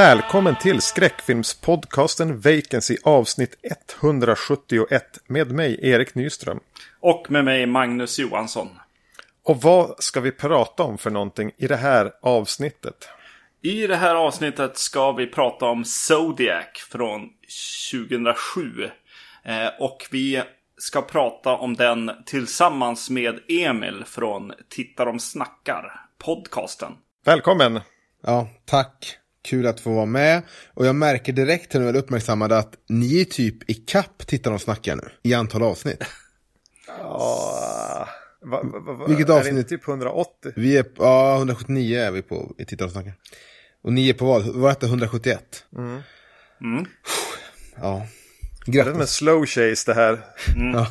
[0.00, 3.54] Välkommen till skräckfilmspodcasten Vacancy avsnitt
[4.02, 6.60] 171 med mig Erik Nyström.
[7.00, 8.68] Och med mig Magnus Johansson.
[9.42, 13.08] Och vad ska vi prata om för någonting i det här avsnittet?
[13.62, 17.28] I det här avsnittet ska vi prata om Zodiac från
[17.92, 18.90] 2007.
[19.44, 20.42] Eh, och vi
[20.76, 26.92] ska prata om den tillsammans med Emil från Titta de snackar, podcasten.
[27.24, 27.80] Välkommen!
[28.22, 29.19] Ja, tack.
[29.42, 30.42] Kul att få vara med.
[30.74, 34.60] Och jag märker direkt när jag uppmärksammade att ni är typ i kapp tittar och
[34.60, 35.08] snackar nu.
[35.22, 36.02] I antal avsnitt.
[36.98, 38.08] Ja,
[38.42, 39.54] va, va, va, Vilket är avsnitt?
[39.54, 40.52] det inte typ 180?
[40.56, 43.12] Vi är, ja 179 är vi på i tittar och snackar.
[43.82, 44.46] Och ni är på vad?
[44.46, 45.64] Vad hette 171?
[45.76, 46.00] Mm.
[47.80, 48.06] Ja.
[48.66, 49.10] Det är med Grattis.
[49.10, 50.20] slow chase det här.
[50.72, 50.86] Ja.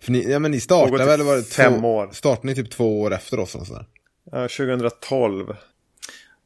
[0.00, 2.08] För ni, ja men ni startade väl, var det fem två, år.
[2.12, 3.54] Startade ni typ två år efter oss?
[3.54, 3.86] Och sådär.
[4.32, 5.56] Ja, 2012.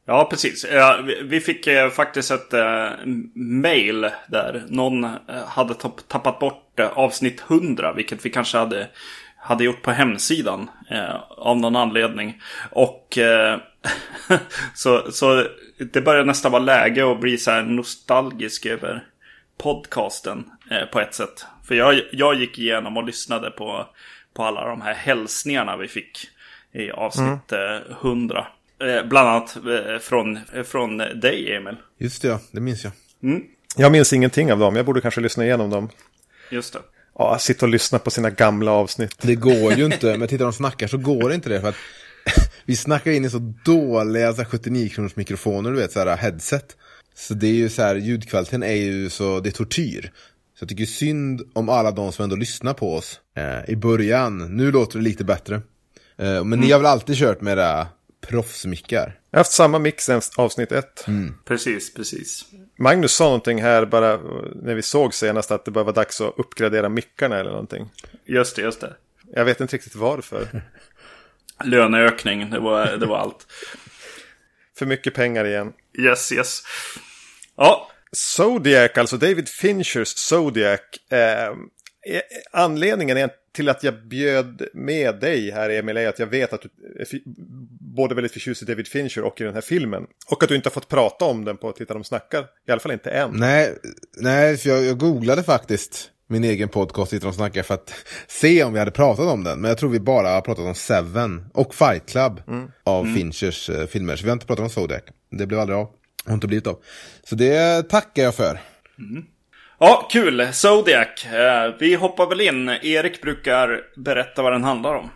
[0.09, 0.65] Ja, precis.
[1.23, 2.89] Vi- fick eh, faktiskt ett eh,
[3.35, 5.11] mail där någon eh,
[5.47, 8.87] hade tapp- tappat bort avsnitt 100, vilket vi kanske hade,
[9.37, 10.69] hade gjort på hemsidan
[11.37, 12.41] av någon anledning.
[12.71, 13.17] Och
[14.73, 15.45] så, så
[15.93, 19.03] det börjar nästan vara läge att bli så här nostalgisk över
[19.57, 20.45] podcasten
[20.91, 21.45] på ett sätt.
[21.67, 23.85] För jag, jag gick igenom och lyssnade på,
[24.33, 26.27] på alla de här hälsningarna vi fick
[26.73, 28.47] i avsnitt eh, 100.
[28.81, 31.75] Eh, bland annat eh, från, eh, från dig, Emil.
[31.97, 32.39] Just det, ja.
[32.51, 32.93] Det minns jag.
[33.77, 34.75] Jag minns ingenting av dem.
[34.75, 35.89] Jag borde kanske lyssna igenom dem.
[36.51, 36.79] Just det.
[37.17, 39.15] Ja, sitta och lyssna på sina gamla avsnitt.
[39.21, 41.75] Det går ju inte, men tittar de snackar så går det inte det för att
[42.65, 46.17] vi snackar in i så dåliga så här, 79 kronors mikrofoner, du vet, så här
[46.17, 46.77] headset.
[47.15, 50.11] Så det är ju så här, ljudkvaliteten är ju så, det är tortyr.
[50.59, 54.57] Så jag tycker synd om alla de som ändå lyssnar på oss eh, i början.
[54.57, 55.55] Nu låter det lite bättre.
[56.17, 57.87] Eh, men ni har väl alltid kört med era
[58.21, 59.19] proffsmickar?
[59.29, 61.05] Jag har haft samma mix sen avsnitt ett.
[61.45, 62.45] Precis, precis.
[62.77, 64.17] Magnus sa någonting här bara
[64.55, 67.91] när vi såg senast att det bara var dags att uppgradera mickarna eller någonting.
[68.25, 68.95] Just det, just det.
[69.33, 70.47] Jag vet inte riktigt varför.
[71.63, 73.47] Löneökning, det var, det var allt.
[74.77, 75.73] För mycket pengar igen.
[75.97, 76.61] Yes, yes.
[77.55, 80.79] Ja, Zodiac, alltså David Finchers Zodiac.
[81.11, 81.53] Eh, eh,
[82.51, 86.61] anledningen är till att jag bjöd med dig här Emil är att jag vet att
[86.61, 87.07] du är
[87.95, 90.07] både väldigt förtjust i David Fincher och i den här filmen.
[90.31, 92.45] Och att du inte har fått prata om den på Titta de snackar.
[92.67, 93.31] I alla fall inte än.
[93.33, 93.75] Nej,
[94.17, 97.93] nej för jag, jag googlade faktiskt min egen podcast, Sitter och snackar, för att
[98.27, 99.61] se om vi hade pratat om den.
[99.61, 102.41] Men jag tror vi bara har pratat om Seven och Fight Club
[102.83, 104.15] av Finchers eh, filmer.
[104.15, 105.01] Så vi har inte pratat om Zodiac.
[105.31, 105.87] Det blev aldrig av.
[106.25, 106.79] Har inte blivit av.
[107.23, 108.59] Så det tackar jag för.
[109.79, 110.47] Ja kul.
[110.53, 111.25] Zodiac.
[111.25, 112.69] Eh, vi hoppar väl in.
[112.69, 115.09] Erik brukar berätta vad den handlar om.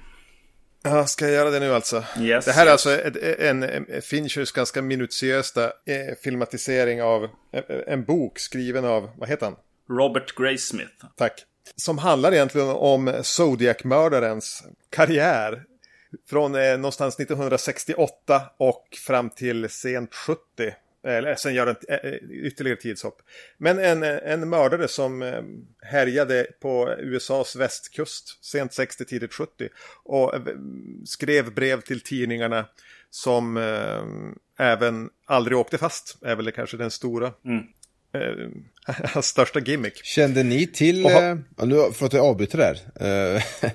[0.83, 2.03] Ja, ska jag göra det nu alltså?
[2.19, 2.71] Yes, det här är yes.
[2.71, 9.09] alltså ett- en, en Finchers ganska minutiösa eh, filmatisering av en, en bok skriven av,
[9.17, 9.55] vad heter han?
[9.97, 11.05] Robert Graysmith.
[11.17, 11.43] Tack.
[11.75, 15.63] Som handlar egentligen om Zodiac-mördarens karriär.
[16.29, 20.39] Från eh, någonstans 1968 och fram till sent 70.
[21.07, 23.21] Eller sen gör den eh, ytterligare tidshopp.
[23.57, 25.41] Men en, eh, en mördare som eh,
[25.81, 29.69] härjade på USAs västkust sent 60, tidigt 70.
[30.03, 30.41] Och eh,
[31.05, 32.65] skrev brev till tidningarna
[33.09, 36.17] som eh, även aldrig åkte fast.
[36.21, 37.27] Är väl kanske den stora.
[38.13, 38.49] Eh,
[39.13, 40.05] hans största gimmick.
[40.05, 42.77] Kände ni till, ha- eh, ja, nu för att jag avbryter där.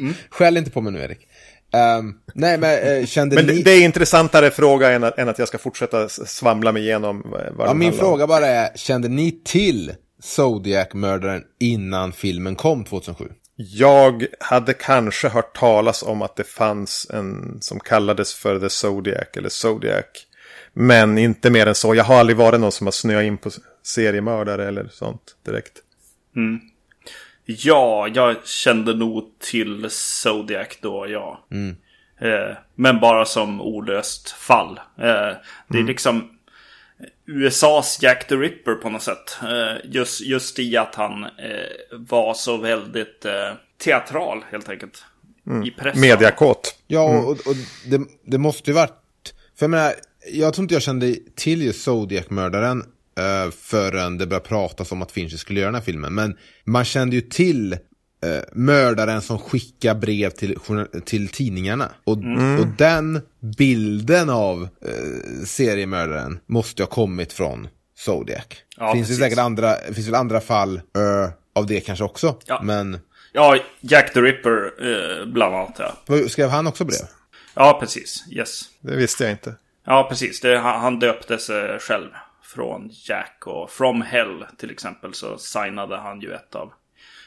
[0.01, 1.29] Uh, Skäll inte på mig nu Erik.
[1.73, 3.53] Ehm, nej men eh, kände Men ni...
[3.57, 7.23] det, det är intressantare fråga än att, än att jag ska fortsätta svamla mig igenom
[7.25, 8.11] vad vad Ja, min handlar om.
[8.11, 13.25] fråga bara är, kände ni till Zodiac-mördaren innan filmen kom 2007?
[13.57, 19.27] Jag hade kanske hört talas om att det fanns en som kallades för The Zodiac
[19.37, 20.05] eller Zodiac.
[20.73, 21.95] Men inte mer än så.
[21.95, 23.51] Jag har aldrig varit någon som har snöat in på
[23.83, 25.73] seriemördare eller sånt direkt.
[27.51, 31.47] Ja, jag kände nog till Zodiac då, ja.
[32.21, 34.81] Eh, men bara som olöst fall.
[34.99, 35.37] Eh,
[35.69, 36.31] det är liksom
[37.27, 39.39] USAs Jack the Ripper på något sätt.
[39.43, 41.29] Eh, just, just i att han eh,
[41.93, 43.53] var så väldigt eh,
[43.85, 45.05] teatral helt enkelt.
[45.67, 46.01] I pressen.
[46.01, 46.77] Mediakåt.
[46.87, 47.55] Ja, och, och
[47.87, 49.35] det, det måste ju varit...
[49.59, 49.93] För jag menar,
[50.33, 52.85] jag tror inte jag kände till just Zodiac-mördaren
[53.19, 56.15] uh, förrän det började pratas om att Fincher skulle göra den här filmen.
[56.15, 57.79] Men man kände ju till eh,
[58.53, 60.59] mördaren som skickar brev till,
[61.05, 61.93] till tidningarna.
[62.05, 62.17] Och,
[62.61, 63.21] och den
[63.59, 67.69] bilden av eh, seriemördaren måste ju ha kommit från
[67.99, 68.47] Zodiac.
[68.77, 72.39] Ja, finns det säkert andra, finns väl andra fall eh, av det kanske också.
[72.47, 72.61] Ja.
[72.63, 72.99] Men
[73.33, 76.29] Ja, Jack the Ripper eh, bland annat ja.
[76.29, 76.99] skrev han också brev?
[77.55, 78.25] Ja, precis.
[78.31, 78.63] Yes.
[78.81, 79.55] Det visste jag inte.
[79.87, 80.41] Ja, precis.
[80.41, 82.09] Det, han, han döpte sig själv
[82.49, 86.73] från Jack och From Hell till exempel så signade han ju ett av,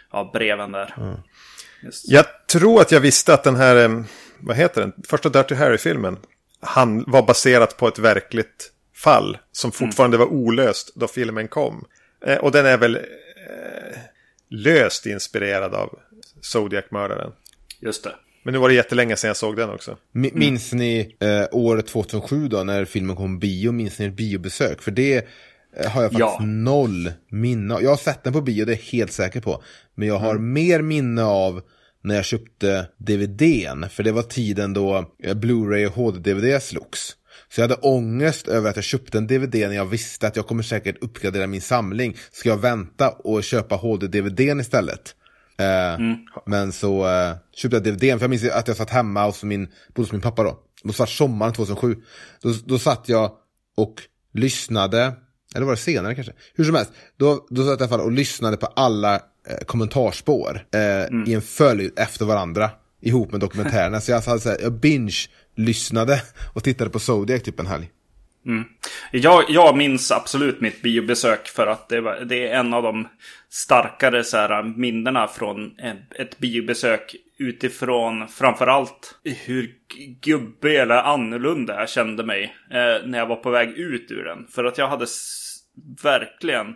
[0.10, 0.94] av breven där.
[0.98, 1.20] Mm.
[2.04, 4.04] Jag tror att jag visste att den här, eh,
[4.40, 6.18] vad heter den, första Dirty Harry-filmen,
[6.60, 10.28] han var baserat på ett verkligt fall som fortfarande mm.
[10.28, 11.86] var olöst då filmen kom.
[12.26, 13.98] Eh, och den är väl eh,
[14.50, 16.00] löst inspirerad av
[16.42, 17.32] Zodiac-mördaren.
[17.80, 18.16] Just det.
[18.44, 19.98] Men nu var det jättelänge sedan jag såg den också.
[20.16, 20.32] Mm.
[20.34, 23.72] Minns ni eh, året 2007 då när filmen kom bio?
[23.72, 24.82] Minns ni ett biobesök?
[24.82, 25.18] För det
[25.78, 26.46] eh, har jag faktiskt ja.
[26.46, 27.84] noll minne av.
[27.84, 29.64] Jag har sett den på bio, det är jag helt säker på.
[29.96, 30.54] Men jag har mm.
[30.54, 31.62] mer minne av
[32.04, 33.90] när jag köpte DVDn.
[33.90, 37.16] För det var tiden då eh, Blu-ray och HD-DVD slogs.
[37.50, 40.48] Så jag hade ångest över att jag köpte en DVD när jag visste att jag
[40.48, 42.18] kommer säkert uppgradera min samling.
[42.32, 45.16] Ska jag vänta och köpa HD-DVDn istället?
[45.62, 46.18] Eh, mm.
[46.46, 49.68] Men så eh, köpte jag DVDn, för jag minns att jag satt hemma hos min,
[49.96, 50.60] hos min pappa då.
[50.84, 51.96] Det var sommaren 2007.
[52.42, 53.32] Då, då satt jag
[53.78, 54.02] och
[54.34, 55.14] lyssnade,
[55.56, 56.34] eller var det senare kanske?
[56.56, 59.66] Hur som helst, då, då satt jag i alla fall och lyssnade på alla eh,
[59.66, 61.30] kommentarspår eh, mm.
[61.30, 62.72] i en följd efter varandra.
[63.04, 64.02] Ihop med dokumentärerna.
[64.02, 66.22] så jag, hade, så här, jag binge-lyssnade
[66.54, 67.90] och tittade på Zodiac typ en helg.
[68.46, 68.64] Mm.
[69.12, 73.08] Jag, jag minns absolut mitt biobesök för att det, var, det är en av de
[73.50, 75.76] starkare så här, minnena från
[76.16, 79.76] ett biobesök utifrån framförallt hur
[80.22, 84.48] gubbig eller annorlunda jag kände mig eh, när jag var på väg ut ur den.
[84.48, 85.06] För att jag hade
[86.04, 86.76] verkligen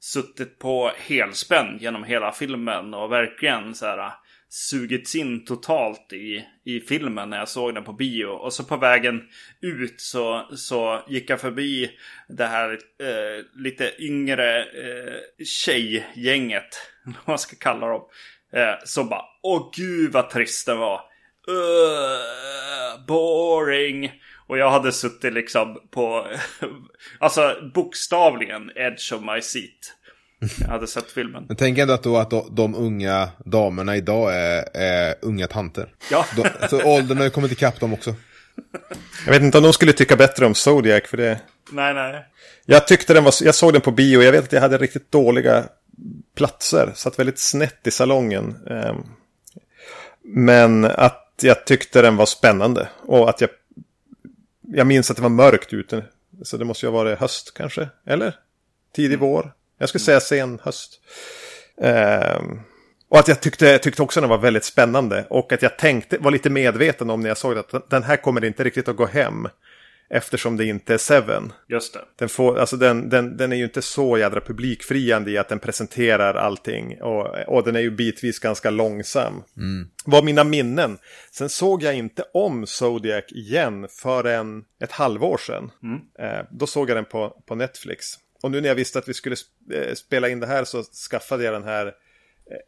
[0.00, 4.12] suttit på helspänn genom hela filmen och verkligen så här
[4.48, 8.26] sugits in totalt i, i filmen när jag såg den på bio.
[8.26, 9.22] Och så på vägen
[9.60, 11.90] ut så, så gick jag förbi
[12.28, 16.68] det här eh, lite yngre eh, tjejgänget.
[17.04, 18.02] Vad man ska kalla dem.
[18.52, 21.00] Eh, så bara, åh gud vad trist den var.
[21.48, 24.12] Uh, boring.
[24.46, 26.26] Och jag hade suttit liksom på,
[27.20, 29.95] alltså bokstavligen edge of my seat.
[30.60, 31.44] Jag hade sett filmen.
[31.48, 35.94] Men tänk ändå att, då att de unga damerna idag är, är unga tanter.
[36.10, 36.26] Ja.
[36.36, 38.14] De, så åldern har kommit ikapp dem också.
[39.24, 41.40] Jag vet inte om de skulle tycka bättre om Zodiac för det.
[41.70, 42.24] Nej, nej.
[42.64, 45.12] Jag tyckte den var, jag såg den på bio, jag vet att jag hade riktigt
[45.12, 45.64] dåliga
[46.36, 46.92] platser.
[46.94, 48.56] Satt väldigt snett i salongen.
[48.70, 48.96] Ehm,
[50.22, 52.88] men att jag tyckte den var spännande.
[53.06, 53.50] Och att jag,
[54.62, 56.04] jag minns att det var mörkt ute.
[56.42, 58.34] Så det måste ju ha varit höst kanske, eller?
[58.96, 59.52] Tidig vår.
[59.78, 61.00] Jag skulle säga sen höst.
[61.76, 62.60] Um,
[63.08, 65.26] och att jag tyckte, tyckte också den var väldigt spännande.
[65.30, 68.44] Och att jag tänkte, var lite medveten om när jag såg att den här kommer
[68.44, 69.48] inte riktigt att gå hem.
[70.10, 71.52] Eftersom det inte är Seven.
[71.68, 72.00] Just det.
[72.18, 75.58] Den, får, alltså den, den, den är ju inte så jädra publikfriande i att den
[75.58, 77.02] presenterar allting.
[77.02, 79.42] Och, och den är ju bitvis ganska långsam.
[79.56, 79.88] Mm.
[80.04, 80.98] Var mina minnen.
[81.30, 85.70] Sen såg jag inte om Zodiac igen förrän ett halvår sedan.
[85.82, 86.00] Mm.
[86.18, 88.06] Eh, då såg jag den på, på Netflix.
[88.42, 89.36] Och nu när jag visste att vi skulle
[89.72, 91.92] eh, spela in det här så skaffade jag den här eh,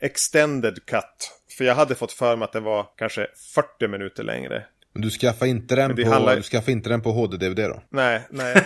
[0.01, 1.33] Extended Cut.
[1.59, 4.65] För jag hade fått för mig att den var kanske 40 minuter längre.
[4.93, 6.37] Men du skaffade inte den, på, handlar...
[6.37, 7.83] du skaffade inte den på HD-DVD då?
[7.91, 8.65] Nej, nej.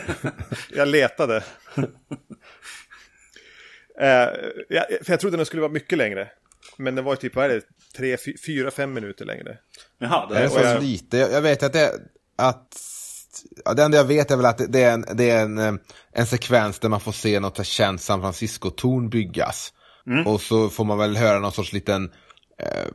[0.74, 1.36] jag letade.
[4.00, 4.28] eh,
[4.68, 6.28] jag, för jag trodde den skulle vara mycket längre.
[6.76, 7.62] Men den var typ, vad är det,
[7.96, 8.16] 3,
[8.46, 9.58] 4, 5 minuter längre.
[9.98, 10.82] Jaha, det är så jag...
[10.82, 11.16] lite.
[11.16, 11.92] Jag, jag vet att det,
[12.36, 12.80] att
[13.64, 15.74] ja, det enda jag vet är väl att det är en, det är en, eh,
[16.12, 19.72] en sekvens där man får se något känt San Francisco-torn byggas.
[20.06, 20.26] Mm.
[20.26, 22.12] Och så får man väl höra någon sorts liten
[22.58, 22.88] eh,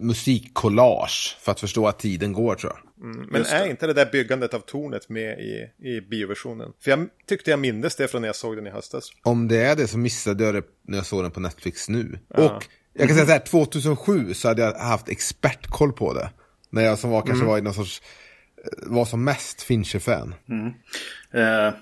[0.00, 3.10] musikkollage för att förstå att tiden går tror jag.
[3.10, 6.72] Mm, men är inte det där byggandet av tornet med i, i bioversionen?
[6.80, 9.10] För jag tyckte jag mindes det från när jag såg den i höstas.
[9.22, 12.18] Om det är det så missade jag det när jag såg den på Netflix nu.
[12.28, 12.44] Ja.
[12.44, 16.30] Och jag kan säga så här, 2007 så hade jag haft expertkoll på det.
[16.70, 17.48] När jag som var, kanske mm.
[17.48, 18.02] var i någon sorts
[18.82, 20.34] var som mest Fincher-fan.
[20.48, 20.72] Mm.
[21.30, 21.74] Eh,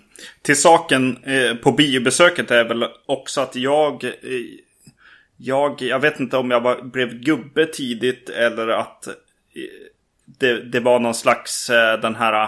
[0.43, 4.05] till saken eh, på biobesöket är väl också att jag...
[4.05, 4.11] Eh,
[5.37, 9.12] jag, jag vet inte om jag var, blev gubbe tidigt eller att eh,
[10.39, 12.43] det, det var någon slags eh, den här...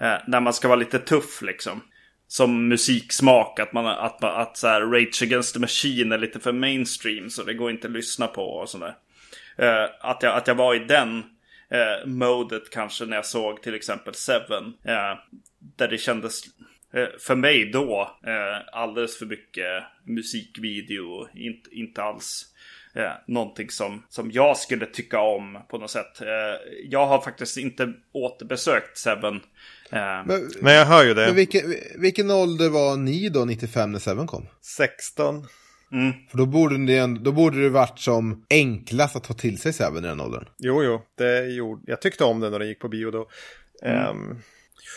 [0.00, 1.82] Eh, när man ska vara lite tuff liksom.
[2.28, 6.52] Som musiksmak, att man att, att så här, Rage Against the Machine är lite för
[6.52, 8.94] mainstream så det går inte att lyssna på och sådär.
[9.56, 11.24] Eh, att, jag, att jag var i den
[11.72, 14.64] eh, modet kanske när jag såg till exempel Seven.
[14.84, 15.18] Eh,
[15.76, 16.42] där det kändes
[16.92, 21.28] eh, för mig då eh, alldeles för mycket musikvideo.
[21.34, 22.46] Inte, inte alls
[22.94, 26.20] eh, någonting som, som jag skulle tycka om på något sätt.
[26.20, 26.28] Eh,
[26.88, 29.34] jag har faktiskt inte återbesökt Seven.
[29.90, 31.26] Eh, men, men, jag hör ju det.
[31.26, 34.46] Men vilken, vilken ålder var ni då 95 när Seven kom?
[34.60, 35.46] 16.
[35.92, 36.12] Mm.
[36.30, 40.04] För då borde, det, då borde det varit som enklast att ta till sig Seven
[40.04, 40.44] i den åldern.
[40.58, 41.02] Jo, jo.
[41.18, 43.28] Det gjorde, jag tyckte om den när den gick på bio då.
[43.84, 44.08] Mm.
[44.08, 44.38] Um,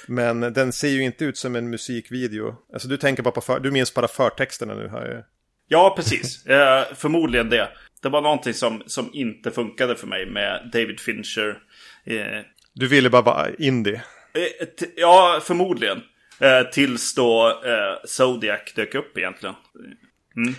[0.08, 2.56] Men den ser ju inte ut som en musikvideo.
[2.74, 5.24] Alltså du tänker bara på för, du minns bara förtexterna nu jag.
[5.68, 6.46] Ja, precis.
[6.50, 7.70] Eh, förmodligen det.
[8.02, 11.58] Det var någonting som, som inte funkade för mig med David Fincher.
[12.06, 12.42] Eh,
[12.74, 13.96] Du ville bara vara indie.
[14.34, 15.98] eh, t- ja, förmodligen.
[16.40, 19.56] Eh, tills då eh, Zodiac dök upp egentligen.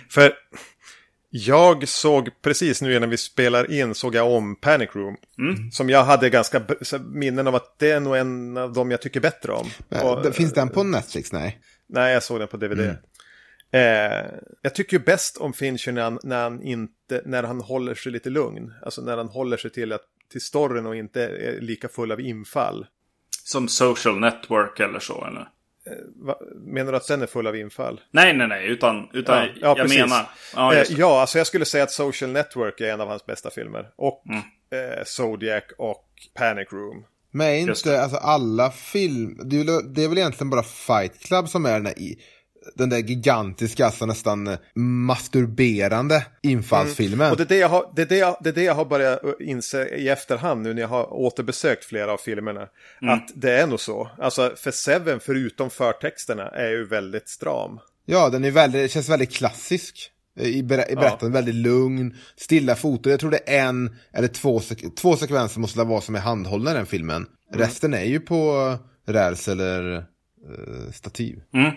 [0.09, 0.33] För
[1.29, 5.17] jag såg precis nu innan vi spelar in såg jag om Panic Room.
[5.71, 6.61] Som jag hade ganska
[7.05, 9.67] minnen av att det är nog en av dem jag tycker bättre om.
[9.89, 11.31] Men, Och, det- Finns den på Netflix?
[11.31, 11.59] Nej.
[11.89, 12.79] Nej, jag såg den på DVD.
[13.71, 14.25] Eh,
[14.61, 18.11] jag tycker ju bäst om Fincher när han, när, han inte, när han håller sig
[18.11, 18.73] lite lugn.
[18.81, 22.21] Alltså när han håller sig till, att, till storyn och inte är lika full av
[22.21, 22.85] infall.
[23.43, 25.47] Som social network eller så, eller?
[26.15, 28.01] Va, menar du att den är full av infall?
[28.11, 28.67] Nej, nej, nej.
[28.67, 29.99] Utan, utan Ja, ja, jag precis.
[29.99, 30.29] menar...
[30.55, 33.49] Ja, Eh, ja, alltså jag skulle säga att Social Network är en av hans bästa
[33.49, 33.89] filmer.
[33.95, 34.23] Och
[34.71, 37.03] eh, Zodiac och Panic Room.
[37.31, 39.39] Men inte alltså, alla film...
[39.43, 42.17] Det är, väl, det är väl egentligen bara Fight Club som är den där, i,
[42.75, 47.31] den där gigantiska, alltså nästan eh, masturberande infallsfilmen.
[47.31, 48.85] Och det är det, jag har, det, är det, jag, det är det jag har
[48.85, 52.61] börjat inse i efterhand nu när jag har återbesökt flera av filmerna.
[53.01, 54.11] Att det är nog så.
[54.19, 57.79] Alltså för Seven, förutom förtexterna, är ju väldigt stram.
[58.05, 60.11] Ja, den är väldigt, det känns väldigt klassisk.
[60.39, 63.09] eh, I, ber, i berättandet, väldigt lugn, stilla foto.
[63.09, 66.19] Jag tror det är en eller två, sek- två sekvenser måste det vara som är
[66.19, 67.25] handhållna i den filmen.
[67.53, 68.73] Resten är ju på
[69.07, 71.41] räls eller eh, stativ.
[71.53, 71.71] Mm.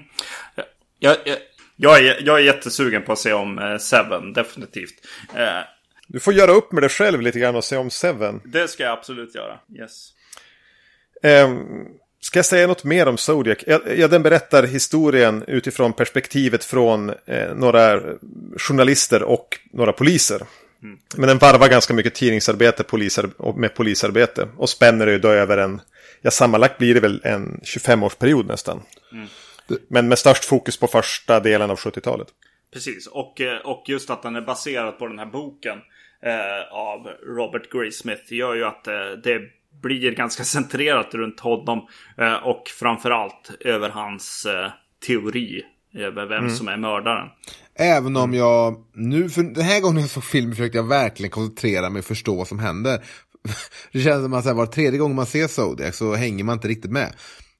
[1.00, 1.36] Jag, jag,
[1.76, 4.94] jag, är, jag är jättesugen på att se om eh, Seven, definitivt.
[5.34, 5.64] Eh,
[6.06, 8.40] Du får göra upp med dig själv lite grann och se om Seven.
[8.44, 9.58] det ska jag absolut göra.
[9.78, 10.08] Yes.
[11.22, 11.58] Ehm,
[12.20, 13.58] ska jag säga något mer om Zodiac?
[13.66, 18.00] Ja, ja, den berättar historien utifrån perspektivet från eh, några
[18.56, 20.42] journalister och några poliser.
[21.16, 24.48] Men den varvar ganska mycket tidningsarbete polisar, med polisarbete.
[24.56, 25.80] Och spänner ju då över en,
[26.20, 28.82] ja sammanlagt blir det väl en 25-årsperiod nästan.
[29.88, 32.28] Men med störst fokus på första delen av 70-talet.
[32.72, 35.78] Precis, och, eh, och just att den är baserad på den här boken
[36.22, 39.40] eh, av Robert Graysmith gör ju att eh, det
[39.82, 44.70] blir ganska centrerat runt honom eh, och framförallt över hans eh,
[45.06, 45.62] teori
[45.94, 47.28] över vem som är mördaren.
[47.74, 51.90] Även om jag nu, för den här gången jag såg filmen försökte jag verkligen koncentrera
[51.90, 53.04] mig och förstå vad som händer.
[53.92, 56.90] Det känns som att var tredje gång man ser Zodiac så hänger man inte riktigt
[56.90, 57.12] med.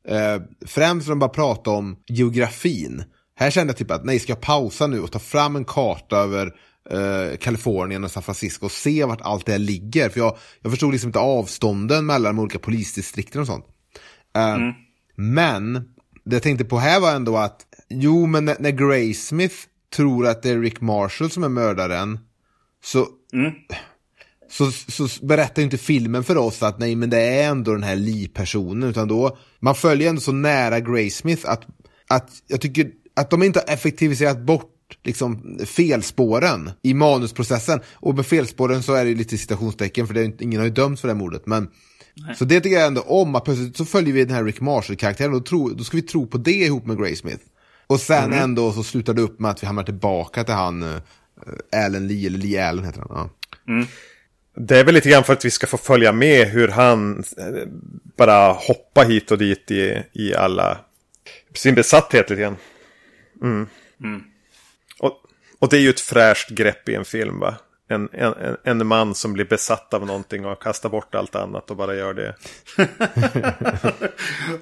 [0.09, 3.05] Eh, främst när de bara pratar om geografin.
[3.37, 6.17] Här kände jag typ att nej, ska jag pausa nu och ta fram en karta
[6.17, 6.55] över
[6.91, 10.09] eh, Kalifornien och San Francisco och se vart allt det här ligger.
[10.09, 13.65] För jag, jag förstod liksom inte avstånden mellan de olika polisdistrikten och sånt.
[14.37, 14.57] Eh,
[15.17, 15.73] Men
[16.25, 19.57] det jag tänkte på här var ändå att jo, men när, när Graysmith
[19.97, 22.19] tror att det är Rick Marshall som är mördaren
[22.85, 23.07] så,
[24.51, 27.83] så, så berättar ju inte filmen för oss att nej, men det är ändå den
[27.83, 31.63] här Lee-personen, utan då man följer ändå så nära Graysmith att,
[32.09, 37.81] att jag tycker att de inte har effektiviserat bort liksom felspåren i manusprocessen.
[37.93, 41.01] Och med felspåren så är det lite citationstecken för det är, ingen har ju dömts
[41.01, 41.47] för det här mordet.
[41.47, 41.69] Men,
[42.37, 45.35] så det tycker jag ändå om, att plötsligt så följer vi den här Rick Marshall-karaktären
[45.35, 47.45] och tro, då ska vi tro på det ihop med Graysmith.
[47.87, 50.97] Och sen ändå så slutar det upp med att vi hamnar tillbaka till han uh,
[51.73, 53.31] Alan Lee, eller Lee Allen heter han.
[53.67, 53.85] Ja.
[54.55, 57.67] Det är väl lite grann för att vi ska få följa med hur han eh,
[58.17, 60.79] bara hoppar hit och dit i, i alla
[61.55, 62.57] sin besatthet lite grann.
[63.43, 64.23] Mm.
[64.99, 65.13] Och,
[65.59, 67.55] och det är ju ett fräscht grepp i en film va?
[67.91, 71.77] En, en, en- man som blir besatt av någonting och kastar bort allt annat och
[71.77, 72.35] bara gör det.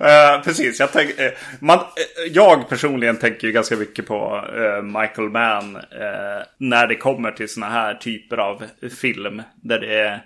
[0.00, 1.85] Eh, precis, jag, tänk, eh, man, eh,
[2.32, 4.44] jag personligen tänker ju ganska mycket på
[4.82, 5.78] Michael Mann
[6.58, 8.62] när det kommer till såna här typer av
[9.00, 9.42] film.
[9.54, 10.20] Där det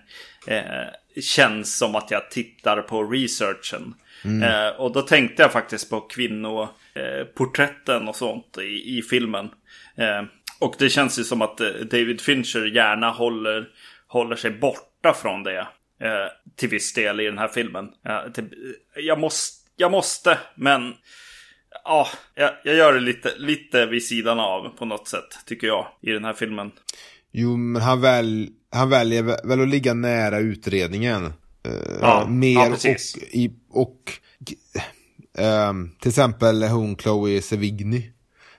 [1.22, 3.94] känns som att jag tittar på researchen.
[4.44, 9.50] Eh, och då tänkte jag faktiskt på kvinnoporträtten och sånt i, i filmen.
[10.62, 13.68] Eh, och det känns ju som att eh, David Fincher gärna håller,
[14.06, 15.68] håller sig borta från det.
[16.00, 17.84] Eh, till viss del i den här filmen.
[18.08, 18.48] Eh, till,
[18.96, 20.94] jag, måste, jag måste, men
[21.84, 22.08] ja,
[22.64, 26.24] jag, gör det lite, lite vid sidan av på något sätt, tycker jag, i den
[26.24, 26.70] här filmen.
[27.32, 31.24] Jo, men han, väl, han väljer vä- väl att ligga nära utredningen.
[31.66, 33.14] Eh, Ja, mer ja, precis.
[33.16, 34.12] och, i, och
[35.38, 38.11] ehm, till exempel hon Chloe Sevigny.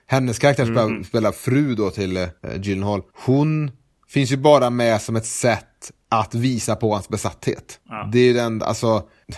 [0.06, 1.04] Hennes karaktär spelar, Mm.
[1.04, 2.26] spelar fru då till uh,
[2.60, 3.02] Gyllenhaal.
[3.14, 3.70] Hon
[4.08, 7.80] finns ju bara med som ett sätt att visa på hans besatthet.
[8.12, 8.88] Det är ju den, alltså,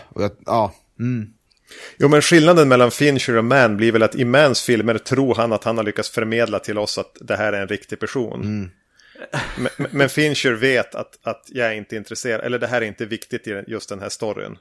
[0.08, 0.74] och jag, ja.
[1.00, 1.26] Mm.
[1.98, 5.52] Jo men skillnaden mellan Fincher och Mann blir väl att i Manns filmer tror han
[5.52, 8.70] att han har lyckats förmedla till oss att det här är en riktig person.
[9.58, 12.86] Men, men- men Fincher vet att, att jag är inte intresserad, eller det här är
[12.86, 14.56] inte viktigt i just den här storyn.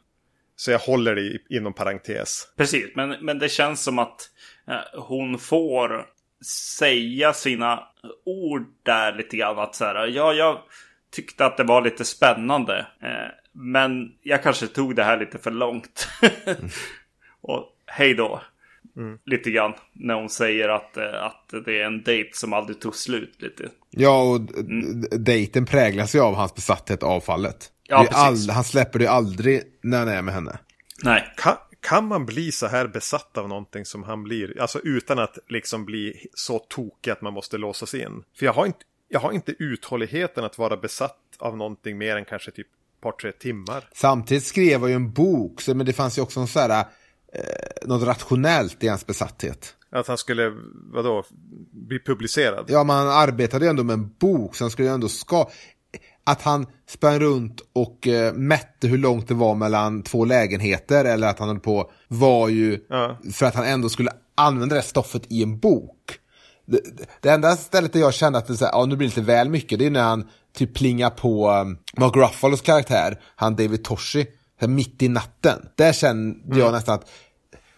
[0.55, 2.47] Så jag håller det inom parentes.
[2.57, 4.15] Precis, men, men det känns som att eh,
[4.93, 6.05] hon får
[6.77, 7.83] säga sina
[8.25, 9.59] ord där lite grann.
[9.59, 10.59] Att så här, ja, jag
[11.11, 12.87] tyckte att det var lite spännande.
[13.01, 16.07] Eh, men jag kanske tog det här lite för långt.
[17.41, 18.41] och hej då.
[18.97, 19.19] Mm.
[19.25, 19.73] Lite grann.
[19.93, 23.41] När hon säger att, eh, att det är en dejt som aldrig tog slut.
[23.41, 23.69] Lite.
[23.89, 25.01] Ja, och mm.
[25.11, 27.71] dejten präglas ju av hans besatthet av fallet.
[27.83, 30.57] Ja, all, han släpper det aldrig när han är med henne.
[31.03, 31.33] Nej.
[31.37, 34.61] Kan, kan man bli så här besatt av någonting som han blir?
[34.61, 38.23] Alltså utan att liksom bli så tokig att man måste låsas in.
[38.37, 42.25] För jag har inte, jag har inte uthålligheten att vara besatt av någonting mer än
[42.25, 43.89] kanske typ ett par, tre timmar.
[43.93, 46.85] Samtidigt skrev han ju en bok, så, men det fanns ju också en så här,
[47.33, 49.75] eh, något rationellt i hans besatthet.
[49.89, 50.53] Att han skulle,
[50.93, 51.23] vadå,
[51.71, 52.65] bli publicerad?
[52.67, 55.49] Ja, men han arbetade ju ändå med en bok, så han skulle ju ändå ska
[56.25, 61.27] att han sprang runt och eh, mätte hur långt det var mellan två lägenheter eller
[61.27, 63.17] att han höll på var ju ja.
[63.33, 66.19] för att han ändå skulle använda det stoffet i en bok.
[66.65, 66.81] Det,
[67.21, 69.27] det enda stället där jag kände att det, så här, ja, nu blir det lite
[69.27, 70.27] väl mycket det är när han
[70.57, 74.27] typ plingar på um, Mark Ruffalos karaktär, han David Toshi,
[74.61, 75.67] mitt i natten.
[75.75, 76.59] Där kände mm.
[76.59, 77.09] jag nästan att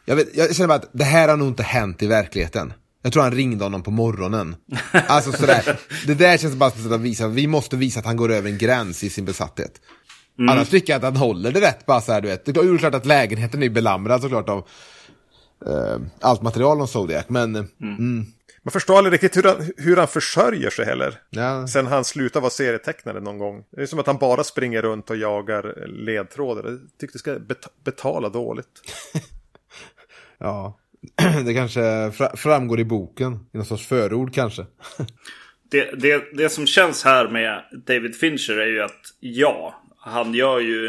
[0.05, 2.73] jag, vet, jag känner bara att det här har nog inte hänt i verkligheten.
[3.07, 4.55] Jag tror han ringde honom på morgonen.
[4.91, 5.79] Alltså sådär.
[6.07, 8.57] Det där känns bara som att visa, vi måste visa att han går över en
[8.57, 9.81] gräns i sin besatthet.
[10.39, 10.49] Mm.
[10.49, 12.45] Annars tycker jag att han håller det rätt bara så här, du vet.
[12.45, 14.67] Det är ju klart att lägenheten är belamrad såklart av
[15.67, 17.55] uh, allt material om Zodiac, men...
[17.55, 17.67] Mm.
[17.81, 18.25] Mm.
[18.63, 21.21] Man förstår aldrig riktigt hur han, hur han försörjer sig heller.
[21.29, 21.67] Ja.
[21.67, 23.63] Sen han slutade vara serietecknare någon gång.
[23.71, 26.69] Det är som att han bara springer runt och jagar ledtrådar.
[26.69, 27.39] Jag tyckte det ska
[27.84, 28.82] betala dåligt.
[30.38, 30.77] ja.
[31.46, 34.65] det kanske framgår i boken, i någon sorts förord kanske.
[35.72, 40.60] det, det, det som känns här med David Fincher är ju att ja, han gör
[40.60, 40.88] ju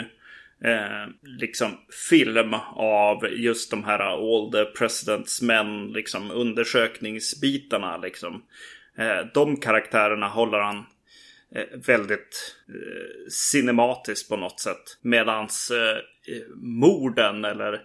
[0.65, 1.69] eh, liksom
[2.11, 8.43] film av just de här All the Presidents Men, liksom undersökningsbitarna liksom.
[8.99, 10.77] Eh, de karaktärerna håller han
[11.55, 14.99] eh, väldigt eh, cinematiskt på något sätt.
[15.03, 15.97] Medans eh,
[16.37, 17.81] eh morden eller Eh,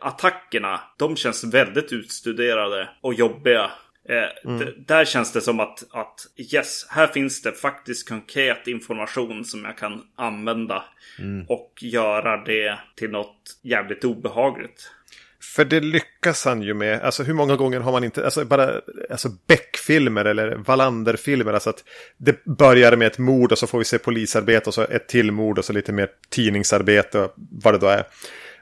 [0.00, 3.70] attackerna, de känns väldigt utstuderade och jobbiga.
[4.08, 4.74] Eh, mm.
[4.86, 9.78] Där känns det som att, att yes, här finns det faktiskt konkret information som jag
[9.78, 10.84] kan använda.
[11.18, 11.46] Mm.
[11.48, 14.90] Och göra det till något jävligt obehagligt.
[15.40, 17.02] För det lyckas han ju med.
[17.02, 21.52] Alltså hur många gånger har man inte, alltså bara alltså Beck-filmer eller Wallander-filmer.
[21.52, 21.84] Alltså att
[22.16, 25.32] det börjar med ett mord och så får vi se polisarbete och så ett till
[25.32, 28.04] mord och så lite mer tidningsarbete och vad det då är.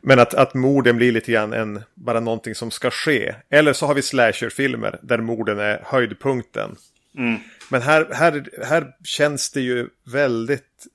[0.09, 3.35] Men att, att morden blir lite grann en, bara någonting som ska ske.
[3.51, 6.77] Eller så har vi slasherfilmer där morden är höjdpunkten.
[7.19, 7.41] Mm.
[7.69, 10.87] Men här, här, här känns det ju väldigt...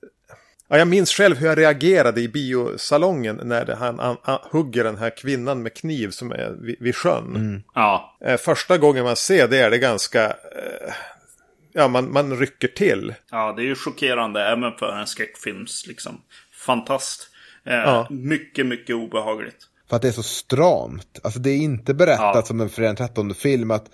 [0.68, 4.98] Ja, jag minns själv hur jag reagerade i biosalongen när han, han, han hugger den
[4.98, 7.36] här kvinnan med kniv som är vid, vid sjön.
[7.36, 7.62] Mm.
[7.74, 8.18] Ja.
[8.24, 10.26] Eh, första gången man ser det är det ganska...
[10.26, 10.92] Eh,
[11.72, 13.14] ja, man, man rycker till.
[13.30, 16.20] Ja, det är ju chockerande även för en skräckfilms liksom,
[16.52, 17.28] fantast.
[17.66, 18.06] Eh, ja.
[18.10, 19.56] Mycket, mycket obehagligt.
[19.88, 21.20] För att det är så stramt.
[21.22, 22.42] Alltså det är inte berättat ja.
[22.42, 23.84] som en Fredag 13 film att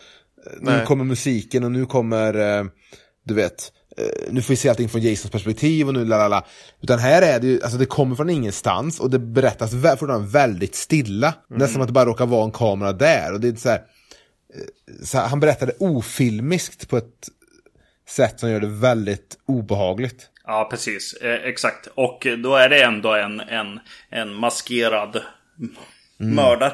[0.46, 2.64] eh, nu kommer musiken och nu kommer, eh,
[3.24, 3.72] du vet,
[4.30, 6.44] nu får vi se allting från Jasons perspektiv och nu lalala.
[6.80, 10.74] Utan här är det ju, alltså det kommer från ingenstans och det berättas fortfarande väldigt
[10.74, 11.26] stilla.
[11.26, 11.58] Mm.
[11.58, 13.32] Nästan som att det bara råkar vara en kamera där.
[13.32, 13.82] Och det är så här,
[15.02, 17.28] så här, han berättade ofilmiskt på ett
[18.08, 20.30] sätt som gör det väldigt obehagligt.
[20.48, 21.12] Ja, precis.
[21.12, 21.88] Eh, exakt.
[21.94, 23.80] Och då är det ändå en, en,
[24.10, 25.22] en maskerad
[25.60, 26.34] mm.
[26.34, 26.72] mördare.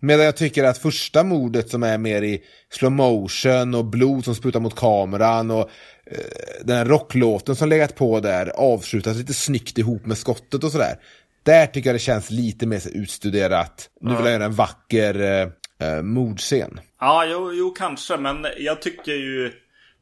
[0.00, 4.34] Medan jag tycker att första mordet som är mer i slow motion och blod som
[4.34, 5.70] sprutar mot kameran och
[6.06, 6.18] eh,
[6.64, 10.96] den här rocklåten som legat på där avslutas lite snyggt ihop med skottet och sådär.
[11.42, 13.90] Där tycker jag det känns lite mer så utstuderat.
[14.00, 16.80] Nu vill jag göra en vacker eh, eh, mordscen.
[17.00, 18.16] Ja, jo, jo, kanske.
[18.16, 19.52] Men jag tycker ju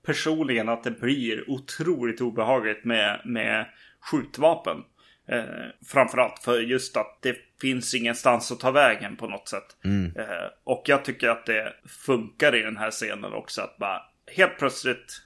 [0.07, 3.67] personligen att det blir otroligt obehagligt med, med
[4.01, 4.77] skjutvapen.
[5.29, 5.45] Eh,
[5.87, 9.77] framförallt för just att det finns ingenstans att ta vägen på något sätt.
[9.85, 10.17] Mm.
[10.17, 11.73] Eh, och jag tycker att det
[12.07, 13.63] funkar i den här scenen också.
[13.63, 14.03] Att bara
[14.37, 15.21] helt plötsligt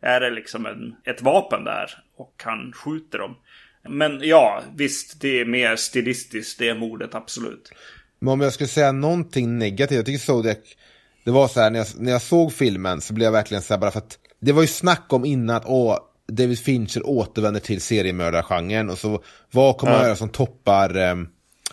[0.00, 3.36] är det liksom en, ett vapen där och han skjuter dem.
[3.88, 7.72] Men ja, visst, det är mer stilistiskt, det mordet, absolut.
[8.18, 10.58] Men om jag skulle säga någonting negativt, jag tycker Zodiac
[11.24, 13.74] det var så här, när jag, när jag såg filmen så blev jag verkligen så
[13.74, 15.98] här, bara för att det var ju snack om innan att åh,
[16.32, 21.16] David Fincher återvänder till seriemördargenren och så vad kommer han göra som toppar eh,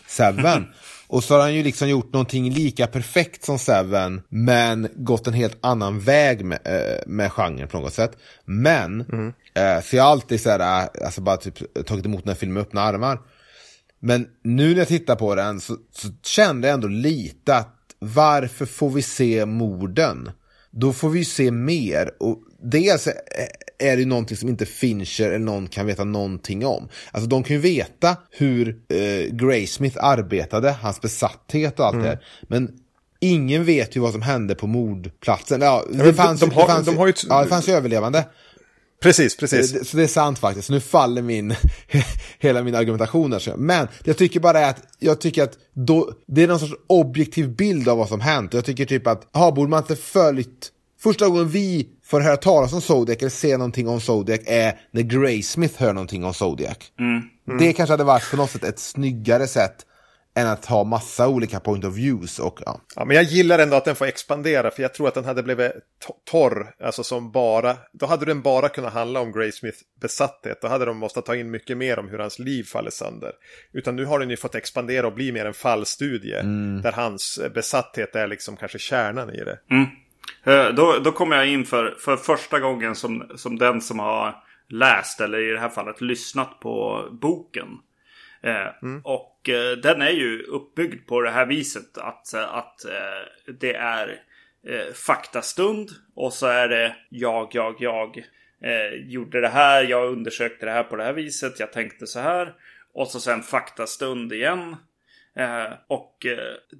[0.06, 0.66] Seven?
[1.06, 5.34] och så har han ju liksom gjort någonting lika perfekt som Seven men gått en
[5.34, 8.16] helt annan väg med, eh, med genren på något sätt.
[8.44, 9.32] Men, mm.
[9.54, 12.54] eh, så jag har alltid så här, alltså bara typ tagit emot den här filmen
[12.54, 13.18] med öppna armar.
[14.00, 18.66] Men nu när jag tittar på den så, så kände jag ändå lite att varför
[18.66, 20.30] får vi se morden?
[20.70, 22.10] Då får vi se mer.
[22.20, 23.08] Och dels
[23.78, 26.88] är det ju någonting som inte Fincher eller någon kan veta någonting om.
[27.10, 32.06] Alltså de kan ju veta hur eh, Graysmith arbetade, hans besatthet och allt mm.
[32.06, 32.18] det.
[32.42, 32.70] Men
[33.20, 35.60] ingen vet ju vad som hände på mordplatsen.
[35.60, 37.12] Ja, det, fanns, de, de har, det, fanns, de har ju...
[37.28, 38.24] ja, det fanns ju överlevande.
[39.00, 39.90] Precis, precis.
[39.90, 40.66] Så det är sant faktiskt.
[40.66, 41.54] Så nu faller min,
[42.38, 43.56] hela min argumentation där.
[43.56, 47.88] Men jag tycker bara att, jag tycker att då, det är någon sorts objektiv bild
[47.88, 48.54] av vad som hänt.
[48.54, 50.70] Jag tycker typ att, ha borde man inte följt,
[51.02, 55.02] första gången vi får höra talas om Zodiac eller se någonting om Zodiac är när
[55.02, 56.76] Graysmith hör någonting om Zodiac.
[57.00, 57.22] Mm.
[57.48, 57.58] Mm.
[57.58, 59.86] Det kanske hade varit på något sätt ett snyggare sätt
[60.36, 62.38] än att ha massa olika point of views.
[62.38, 62.80] Och, ja.
[62.96, 63.04] ja.
[63.04, 65.72] men jag gillar ändå att den får expandera för jag tror att den hade blivit
[66.30, 66.74] torr.
[66.80, 70.58] Alltså som bara, då hade den bara kunnat handla om Graysmith besatthet.
[70.62, 73.32] Då hade de måste ta in mycket mer om hur hans liv faller sönder.
[73.72, 76.38] Utan nu har den ju fått expandera och bli mer en fallstudie.
[76.38, 76.82] Mm.
[76.82, 79.58] Där hans besatthet är liksom kanske kärnan i det.
[79.70, 79.86] Mm.
[80.44, 84.34] Eh, då, då kommer jag in för, för första gången som, som den som har
[84.68, 87.68] läst, eller i det här fallet lyssnat på boken.
[88.46, 89.00] Eh, mm.
[89.04, 92.80] Och eh, den är ju uppbyggd på det här viset att, att
[93.60, 94.20] det är
[94.94, 98.24] faktastund och så är det jag, jag, jag
[99.06, 102.54] gjorde det här, jag undersökte det här på det här viset, jag tänkte så här.
[102.92, 104.76] Och så sen faktastund igen.
[105.86, 106.26] och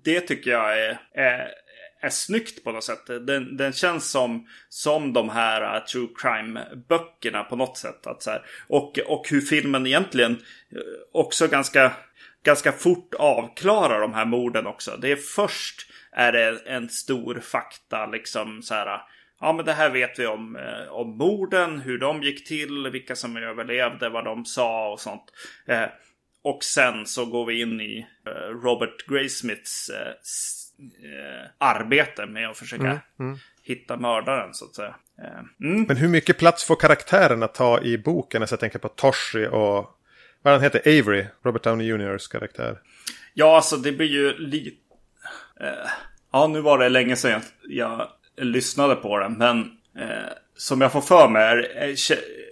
[0.05, 0.99] det tycker jag är,
[2.01, 3.07] är snyggt på något sätt.
[3.07, 8.07] Den, den känns som, som de här uh, true crime-böckerna på något sätt.
[8.07, 10.79] Att så här, och, och hur filmen egentligen eh,
[11.13, 11.93] också ganska,
[12.45, 14.97] ganska fort avklarar de här morden också.
[14.97, 18.87] Det är först är det en stor fakta liksom så här.
[18.87, 19.01] Uh,
[19.41, 23.17] ja men det här vet vi om, eh, om morden, hur de gick till, vilka
[23.17, 25.25] som överlevde, vad de sa och sånt.
[25.67, 25.89] Eh,
[26.43, 30.13] och sen så går vi in i eh, Robert Graysmiths eh,
[31.03, 33.39] eh, eh, arbete med att försöka mm, mm.
[33.63, 34.95] hitta mördaren så att säga.
[35.23, 35.83] Eh, mm.
[35.83, 38.43] Men hur mycket plats får karaktärerna ta i boken?
[38.43, 39.97] Alltså jag tänker på Toshi och
[40.43, 42.79] vad han heter, Avery, Robert Downey Jr.s karaktär.
[43.35, 44.77] Ja, alltså det blir ju lite...
[45.61, 45.91] Eh,
[46.33, 49.59] ja, nu var det länge sedan jag, jag lyssnade på den, men
[49.99, 51.95] eh, som jag får för mig är,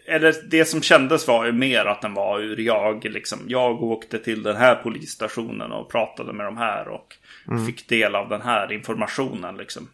[0.07, 3.05] eller det som kändes var ju mer att den var ur jag.
[3.05, 7.17] Liksom, jag åkte till den här polisstationen och pratade med de här och
[7.49, 7.67] mm.
[7.67, 9.57] fick del av den här informationen.
[9.57, 9.89] Liksom.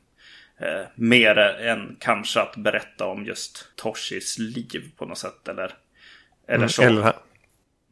[0.60, 5.48] Eh, mer än kanske att berätta om just Toshis liv på något sätt.
[5.48, 5.72] Eller,
[6.46, 6.82] eller mm, så.
[6.82, 7.12] Eller...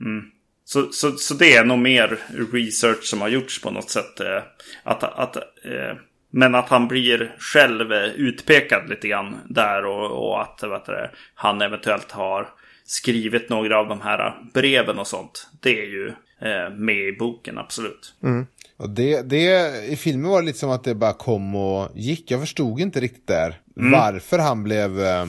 [0.00, 0.30] Mm.
[0.64, 2.18] Så, så, så det är nog mer
[2.52, 4.20] research som har gjorts på något sätt.
[4.20, 4.42] Eh,
[4.82, 5.96] att, att, eh,
[6.30, 11.62] men att han blir själv utpekad lite grann där och, och att vet du, han
[11.62, 12.48] eventuellt har
[12.84, 15.48] skrivit några av de här breven och sånt.
[15.60, 16.08] Det är ju
[16.40, 18.14] eh, med i boken, absolut.
[18.22, 18.46] Mm.
[18.76, 22.30] Och det, det, I filmen var det lite som att det bara kom och gick.
[22.30, 23.92] Jag förstod inte riktigt där mm.
[23.92, 25.00] varför han blev...
[25.00, 25.26] Eh,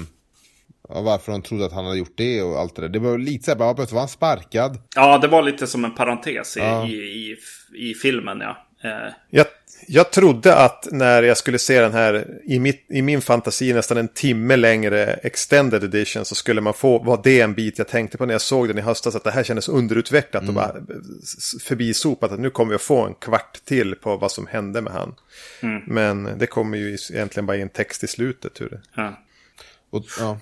[0.91, 2.89] varför de trodde att han hade gjort det och allt det där.
[2.89, 4.77] Det var lite så här, bara var han sparkad.
[4.95, 6.87] Ja, det var lite som en parentes i, ja.
[6.87, 7.37] i, i,
[7.73, 8.57] i, filmen, ja.
[8.89, 9.13] Eh.
[9.29, 9.45] Jag
[9.87, 13.97] jag trodde att när jag skulle se den här i, mitt, i min fantasi nästan
[13.97, 18.17] en timme längre extended edition så skulle man få, var det en bit jag tänkte
[18.17, 20.57] på när jag såg den i höstas att det här kändes underutvecklat mm.
[20.57, 20.75] och bara
[21.63, 24.93] förbisopat att nu kommer vi att få en kvart till på vad som hände med
[24.93, 25.15] han.
[25.61, 25.83] Mm.
[25.87, 28.61] Men det kommer ju egentligen bara i en text i slutet.
[28.61, 28.81] Hur det...
[28.95, 29.19] Ja.
[29.89, 30.37] Och, ja.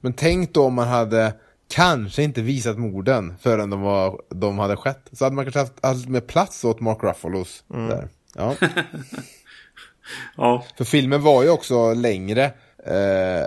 [0.00, 1.34] Men tänk då om man hade
[1.68, 5.08] kanske inte visat morden förrän de, var, de hade skett.
[5.12, 7.88] Så hade man kanske haft, haft med plats åt Mark Ruffalos mm.
[7.88, 8.08] där.
[8.38, 8.56] Ja.
[10.36, 10.64] ja.
[10.76, 12.52] För filmen var ju också längre.
[12.86, 13.46] Uh,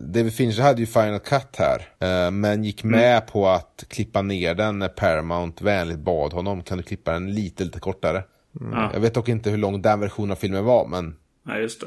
[0.00, 1.78] David Fincher hade ju Final Cut här.
[1.78, 3.00] Uh, men gick mm.
[3.00, 3.26] med mm.
[3.26, 6.62] på att klippa ner den när Paramount vänligt bad honom.
[6.62, 8.22] Kan du klippa den lite, lite kortare?
[8.60, 8.90] Mm.
[8.92, 11.16] Jag vet dock inte hur lång den versionen av filmen var, men...
[11.42, 11.86] Nej, just det.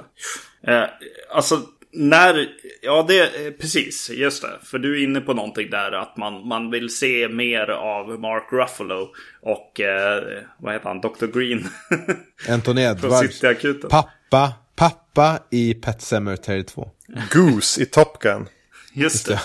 [0.71, 0.87] Uh,
[1.31, 1.55] alltså,
[1.93, 2.47] när,
[2.81, 4.59] ja det, precis, just det.
[4.63, 8.47] För du är inne på någonting där att man, man vill se mer av Mark
[8.51, 10.23] Ruffalo och eh,
[10.57, 11.39] vad heter han, Dr.
[11.39, 11.67] Green.
[12.49, 13.41] Anthony Edwards.
[13.89, 16.89] Pappa, pappa i Pet Sematary 2.
[17.31, 18.47] Goose i Top Gun.
[18.93, 19.41] Just det.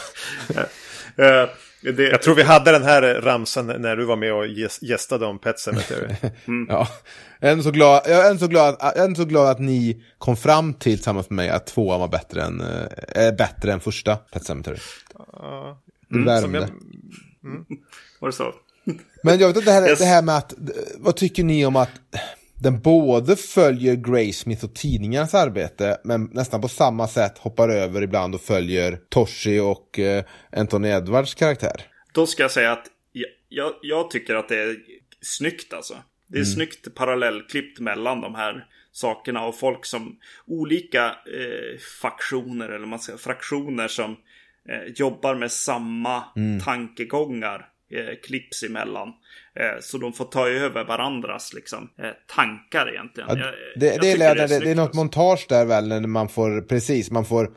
[1.92, 4.46] det, jag tror vi hade den här ramsan när du var med och
[4.80, 6.14] gästade om Pet Cemetery.
[6.46, 6.66] Mm.
[6.70, 6.88] ja.
[7.40, 10.36] Jag är, så glad, jag, är så glad, jag är så glad att ni kom
[10.36, 12.60] fram till tillsammans med mig att tvåan var bättre än,
[13.14, 14.76] äh, bättre än första Pet Cemetery.
[14.76, 15.76] Uh,
[16.08, 16.58] det värmde.
[16.58, 16.68] Jag,
[17.50, 17.64] mm.
[18.20, 18.52] Var det så?
[19.22, 19.98] Men jag vet inte, det här, yes.
[19.98, 20.54] det här med att,
[20.98, 21.90] vad tycker ni om att
[22.58, 28.34] den både följer Graysmith och tidningarnas arbete, men nästan på samma sätt hoppar över ibland
[28.34, 31.82] och följer Toshi och eh, Anthony Edwards karaktär.
[32.12, 32.86] Då ska jag säga att
[33.48, 34.76] jag, jag tycker att det är
[35.20, 35.94] snyggt alltså.
[36.26, 36.54] Det är mm.
[36.54, 43.18] snyggt parallellklippt mellan de här sakerna och folk som olika eh, faktioner eller man ska
[43.18, 44.10] fraktioner som
[44.68, 46.60] eh, jobbar med samma mm.
[46.60, 49.08] tankegångar eh, klipps emellan.
[49.60, 53.28] Eh, så de får ta över varandras liksom, eh, tankar egentligen.
[53.28, 55.00] Ja, jag, det, jag det, är, det, är det, är något alltså.
[55.00, 57.50] montage där väl när man får, precis, man får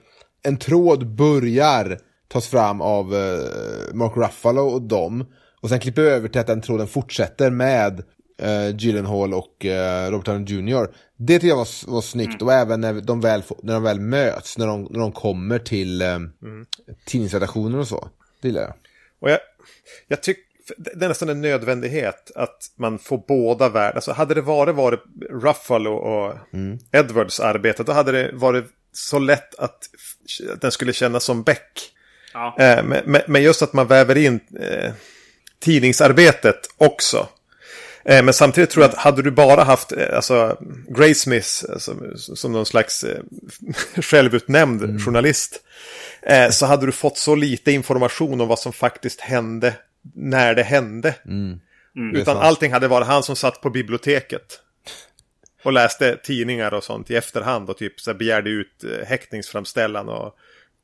[0.43, 5.25] en tråd börjar tas fram av uh, Mark Ruffalo och dem.
[5.61, 8.03] Och sen klipper vi över till att den tråden fortsätter med
[8.43, 10.87] uh, Gyllenhaal och uh, Robert Downey Jr.
[11.17, 12.41] Det tycker jag var, var snyggt.
[12.41, 12.47] Mm.
[12.47, 16.01] Och även när de väl, när de väl möts, när de, när de kommer till
[16.01, 16.31] uh, mm.
[17.05, 18.09] tidningsredaktioner och så.
[18.41, 18.73] Det gillar jag.
[19.21, 19.39] Och jag,
[20.07, 20.43] jag tycker
[20.77, 23.95] det är nästan en nödvändighet att man får båda världar.
[23.95, 26.79] Alltså hade det varit, varit Ruffalo och mm.
[26.91, 29.89] Edwards arbete, då hade det varit så lätt att
[30.61, 31.91] den skulle kännas som Beck.
[32.33, 32.55] Ja.
[32.59, 34.91] Eh, men, men, just att man väver in eh,
[35.59, 37.27] tidningsarbetet också.
[38.05, 42.51] Eh, men samtidigt tror jag att hade du bara haft eh, alltså, Graysmith som, som
[42.51, 43.19] någon slags eh,
[44.01, 44.99] självutnämnd mm.
[44.99, 45.61] journalist.
[46.21, 49.73] Eh, så hade du fått så lite information om vad som faktiskt hände
[50.15, 51.15] när det hände.
[51.25, 51.59] Mm.
[51.95, 54.61] Mm, Utan allting hade varit han som satt på biblioteket.
[55.63, 60.35] Och läste tidningar och sånt i efterhand och typ så begärde ut eh, häktningsframställan och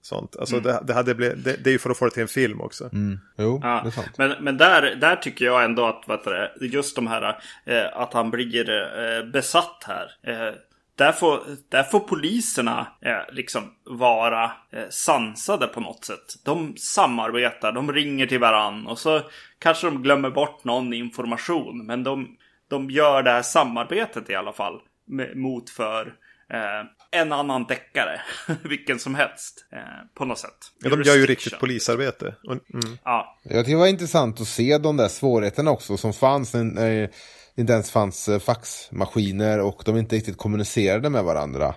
[0.02, 0.36] sånt.
[0.36, 0.68] Alltså mm.
[0.68, 2.62] det, det, hade blivit, det, det, är ju för att få det till en film
[2.62, 2.90] också.
[2.94, 3.20] Mm.
[3.38, 4.18] Jo, ja, det är sant.
[4.18, 6.24] Men, men där, där tycker jag ändå att vet
[6.60, 10.12] du, just de här eh, att han blir eh, besatt här.
[10.24, 10.54] Eh,
[10.96, 16.44] där får, där får poliserna eh, liksom vara eh, sansade på något sätt.
[16.46, 19.22] De samarbetar, de ringer till varann och så
[19.60, 21.86] kanske de glömmer bort någon information.
[21.86, 22.28] Men de,
[22.68, 26.14] de gör det här samarbetet i alla fall med, mot för
[26.54, 28.22] eh, en annan deckare.
[28.64, 29.66] Vilken som helst.
[29.72, 29.80] Eh,
[30.18, 30.58] på något sätt.
[30.80, 32.36] Ja, de gör ju riktigt polisarbete.
[32.48, 32.98] Mm.
[33.04, 33.38] Ja.
[33.44, 36.54] Jag tycker det var intressant att se de där svårigheterna också som fanns.
[36.54, 37.10] När,
[37.56, 41.76] det inte ens fanns eh, faxmaskiner och de inte riktigt kommunicerade med varandra.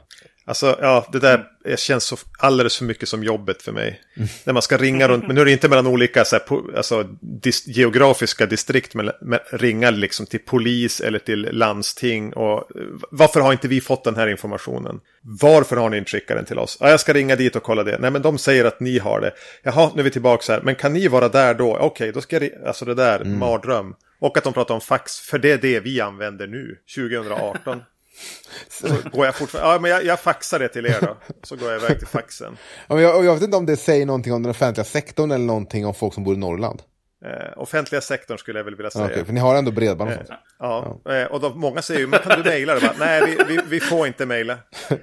[0.48, 4.00] Alltså, ja, det där känns så alldeles för mycket som jobbet för mig.
[4.16, 4.28] Mm.
[4.44, 7.02] När man ska ringa runt, men nu är det inte mellan olika så här, alltså,
[7.42, 12.32] dis geografiska distrikt, men, men ringa liksom till polis eller till landsting.
[12.32, 12.68] Och,
[13.10, 15.00] varför har inte vi fått den här informationen?
[15.22, 16.76] Varför har ni inte skickat den till oss?
[16.80, 17.98] Ja, jag ska ringa dit och kolla det.
[17.98, 19.32] Nej, men de säger att ni har det.
[19.62, 20.60] Jaha, nu är vi tillbaka här.
[20.60, 21.76] Men kan ni vara där då?
[21.76, 22.50] Okej, okay, då ska jag...
[22.66, 23.38] Alltså det där, mm.
[23.38, 23.94] mardröm.
[24.20, 27.82] Och att de pratar om fax, för det är det vi använder nu, 2018.
[28.68, 31.16] Så går jag fortfarande, ja men jag, jag, faxar det till er då.
[31.42, 32.56] Så går jag iväg till faxen.
[32.88, 35.86] Ja, jag, jag vet inte om det säger någonting om den offentliga sektorn eller någonting
[35.86, 36.82] om folk som bor i Norrland.
[37.24, 39.04] Eh, offentliga sektorn skulle jag väl vilja säga.
[39.04, 40.30] Okay, för ni har ändå bredband och sånt.
[40.30, 41.14] Eh, ja, ja.
[41.14, 42.92] Eh, och då, många säger ju, men kan du mejla det?
[42.98, 44.58] Nej, vi, vi, vi, får inte mejla.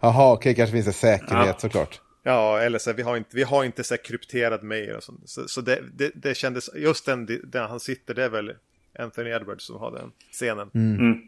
[0.00, 1.54] Jaha, okej, okay, kanske finns det säkerhet ja.
[1.58, 2.00] såklart.
[2.26, 5.28] Ja, eller så vi har inte, vi har inte så krypterad mail och sånt.
[5.28, 8.54] Så, så det, det, det kändes, just den där han sitter, det är väl
[8.98, 10.70] Anthony Edwards som har den scenen.
[10.74, 11.00] Mm.
[11.00, 11.22] Mm.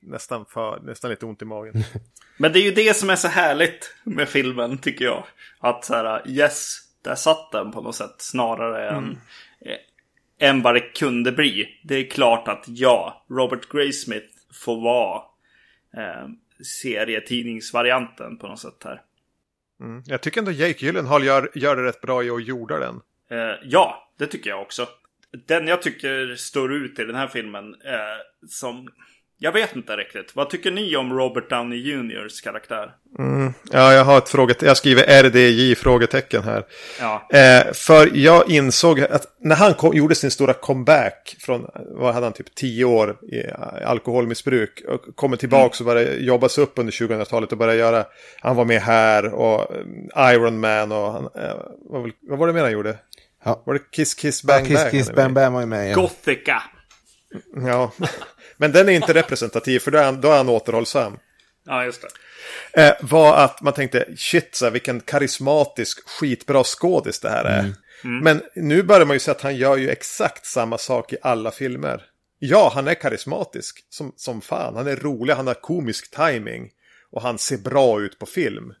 [0.00, 1.74] Nästan, för, nästan lite ont i magen.
[2.36, 5.24] Men det är ju det som är så härligt med filmen tycker jag.
[5.58, 8.14] Att så här, yes, där satt den på något sätt.
[8.18, 9.04] Snarare mm.
[9.04, 9.18] än,
[9.60, 11.80] eh, än vad det kunde bli.
[11.84, 15.22] Det är klart att ja, Robert Graysmith får vara
[15.96, 16.28] eh,
[16.82, 19.02] serietidningsvarianten på något sätt här.
[19.82, 20.02] Mm.
[20.06, 23.00] Jag tycker ändå Jake Gyllenhaal gör, gör det rätt bra i att jorda den.
[23.30, 24.88] Eh, ja, det tycker jag också.
[25.46, 28.88] Den jag tycker står ut i den här filmen eh, som...
[29.42, 30.36] Jag vet inte riktigt.
[30.36, 32.92] Vad tycker ni om Robert Downey Juniors karaktär?
[33.18, 33.52] Mm.
[33.70, 34.68] Ja, jag har ett frågetecken.
[34.68, 36.64] Jag skriver RDJ frågetecken här.
[37.00, 37.28] Ja.
[37.32, 42.26] Eh, för jag insåg att när han kom, gjorde sin stora comeback från, vad hade
[42.26, 43.50] han, typ tio år i
[43.84, 44.82] alkoholmissbruk.
[44.88, 45.88] Och kommer tillbaka mm.
[45.88, 48.04] och började jobba sig upp under 2000-talet och började göra,
[48.40, 49.76] han var med här och
[50.16, 51.54] eh, Iron Man och han, eh,
[51.90, 52.98] vad, vad var det mer han gjorde?
[53.44, 53.62] Ja.
[53.66, 54.90] Var det Kiss Kiss Bang ja, Kiss, Bang?
[54.90, 55.90] Kiss Bang Bang var ju med.
[55.90, 55.94] Ja.
[55.94, 56.62] Gothica.
[57.66, 57.92] Ja,
[58.62, 61.18] men den är inte representativ för då är han, då är han återhållsam.
[61.64, 67.20] Ja, just det eh, var att man tänkte shit, så här, vilken karismatisk skitbra skådis
[67.20, 67.58] det här är.
[67.58, 67.74] Mm.
[68.04, 68.24] Mm.
[68.24, 71.50] Men nu börjar man ju se att han gör ju exakt samma sak i alla
[71.50, 72.02] filmer.
[72.38, 74.76] Ja, han är karismatisk som, som fan.
[74.76, 76.70] Han är rolig, han har komisk timing
[77.10, 78.72] och han ser bra ut på film.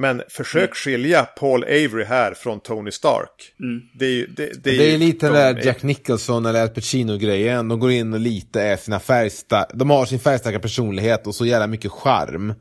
[0.00, 0.74] Men försök mm.
[0.74, 3.54] skilja Paul Avery här från Tony Stark.
[3.60, 3.82] Mm.
[3.94, 7.68] Det, är, det, det, det är lite Tony där Jack Nicholson eller Al Pacino-grejen.
[7.68, 11.46] De går in och lite är sina färgstarka, de har sin färgstarka personlighet och så
[11.46, 12.54] jävla mycket charm.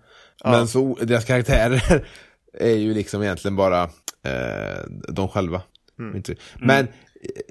[0.43, 0.51] Ja.
[0.51, 2.07] Men så, deras karaktärer
[2.59, 3.83] är ju liksom egentligen bara
[4.23, 5.61] eh, de själva.
[5.99, 6.11] Mm.
[6.11, 6.23] mm.
[6.59, 6.91] Men mm.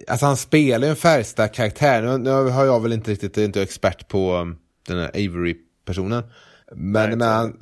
[0.09, 2.03] alltså han spelar ju en färgstark karaktär.
[2.03, 6.22] Nu, nu, har jag väl inte riktigt, är inte expert på um, den här Avery-personen.
[6.72, 7.57] Men, men han,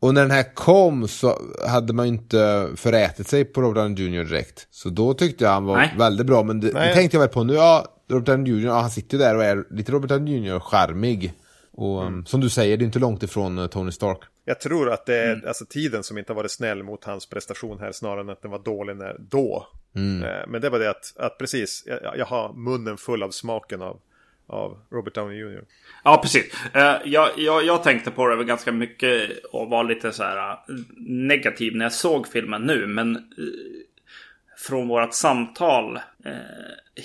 [0.00, 4.04] och när den här kom så hade man ju inte förätit sig på Robert Downey
[4.04, 4.66] Jr direkt.
[4.70, 5.94] Så då tyckte jag han var Nej.
[5.98, 6.42] väldigt bra.
[6.42, 9.18] Men det, det tänkte jag väl på nu, ja, Robert Downey Jr, ja, han sitter
[9.18, 11.32] där och är lite Robert Downey Jr charmig.
[11.72, 14.18] Och um, som du säger, det är inte långt ifrån uh, Tony Stark.
[14.44, 17.78] Jag tror att det är alltså, tiden som inte har varit snäll mot hans prestation
[17.80, 19.66] här snarare än att den var dålig när, då.
[19.94, 20.00] Eh,
[20.48, 24.00] Men det var det att, att precis, jag, jag har munnen full av smaken av,
[24.52, 25.64] av Robert Downey Jr.
[26.04, 26.54] Ja, precis.
[26.74, 30.56] Eh, jag, jag, jag tänkte på det ganska mycket och var lite så här eh,
[31.06, 32.86] negativ när jag såg filmen nu.
[32.86, 33.22] Men eh,
[34.58, 36.32] från vårt samtal eh,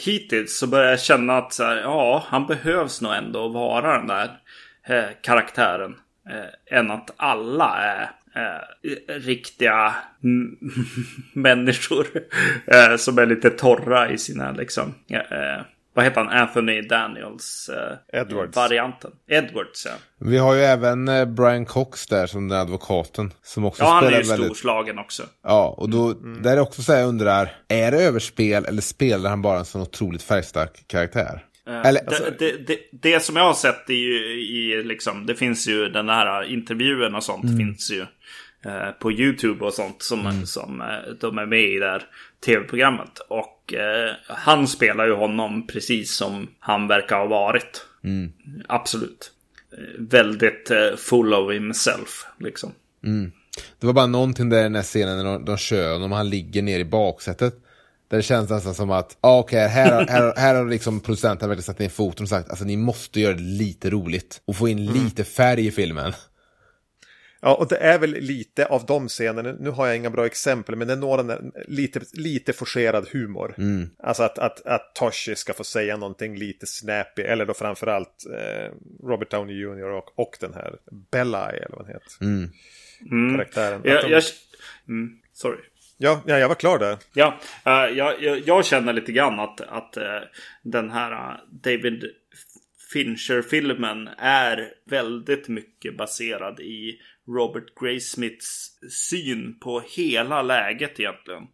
[0.06, 4.08] hittills så börjar jag känna att så här, ja, han behövs nog ändå vara den
[4.08, 4.40] där
[4.88, 5.96] eh, karaktären.
[6.30, 9.96] Eh, än att alla är eh, riktiga
[11.34, 12.08] människor
[12.68, 14.94] eh, som är lite torra i sina liksom.
[15.98, 16.42] Eh, vad heter han?
[16.42, 18.56] Anthony Daniels eh, Edwards.
[18.56, 19.12] varianten.
[19.28, 19.92] Edwards ja.
[20.20, 23.34] Vi har ju även eh, Brian Cox där som den advokaten.
[23.44, 24.46] Som också Ja, han är ju väldigt...
[24.46, 25.24] storslagen också.
[25.44, 28.82] Ja, och då, där är det också så här jag undrar, är det överspel eller
[28.82, 31.44] spelar han bara en sån otroligt färgstark karaktär?
[31.68, 35.36] Eller, alltså, det, det, det, det som jag har sett är ju i liksom, det
[35.36, 38.02] finns ju den här intervjun och sånt finns ju
[38.66, 42.04] eh, på YouTube och sånt som, som eh, de är med i där
[42.46, 43.20] tv-programmet.
[43.30, 47.86] Och eh, han spelar ju honom precis som han verkar ha varit.
[48.68, 49.32] Absolut.
[49.78, 52.72] Eh, väldigt eh, full of himself liksom.
[53.80, 56.30] det var bara någonting där i den här scenen när de, de kör honom han
[56.30, 57.56] ligger ner i baksätet.
[58.10, 61.00] Där det känns nästan som att, ah, okej, här, har- här, har- här har liksom
[61.00, 64.42] producenten verkligen satt ner foten och sagt, alltså ni måste göra det lite roligt.
[64.46, 66.14] Och få in lite färg i filmen.
[67.42, 70.76] Ja, och det är väl lite av de scenerna, nu har jag inga bra exempel,
[70.76, 73.56] men det är några lite, lite forcerad humor.
[74.04, 78.72] Alltså att, att, att Toshi ska få säga någonting lite snappy, eller då framförallt eh,
[79.08, 79.90] Robert Downey Jr.
[79.90, 80.76] Och, och den här
[81.12, 82.10] Bella, eller vad han heter.
[83.36, 83.80] Karaktären.
[83.80, 84.24] Att Jag, de, jag,
[84.88, 85.58] mm, sorry.
[85.98, 86.98] ja, ja, jag var klar där.
[87.14, 90.20] Ja, eh, jag, jag, jag känner lite grann att, att eh,
[90.64, 92.04] den här eh, David
[92.94, 101.48] Fincher-filmen är väldigt mycket baserad i Robert Graysmiths syn på hela läget egentligen.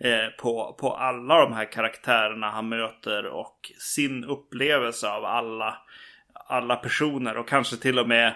[0.00, 5.78] Eh, på, på alla de här karaktärerna han möter och sin upplevelse av alla,
[6.32, 8.26] alla personer och kanske till och med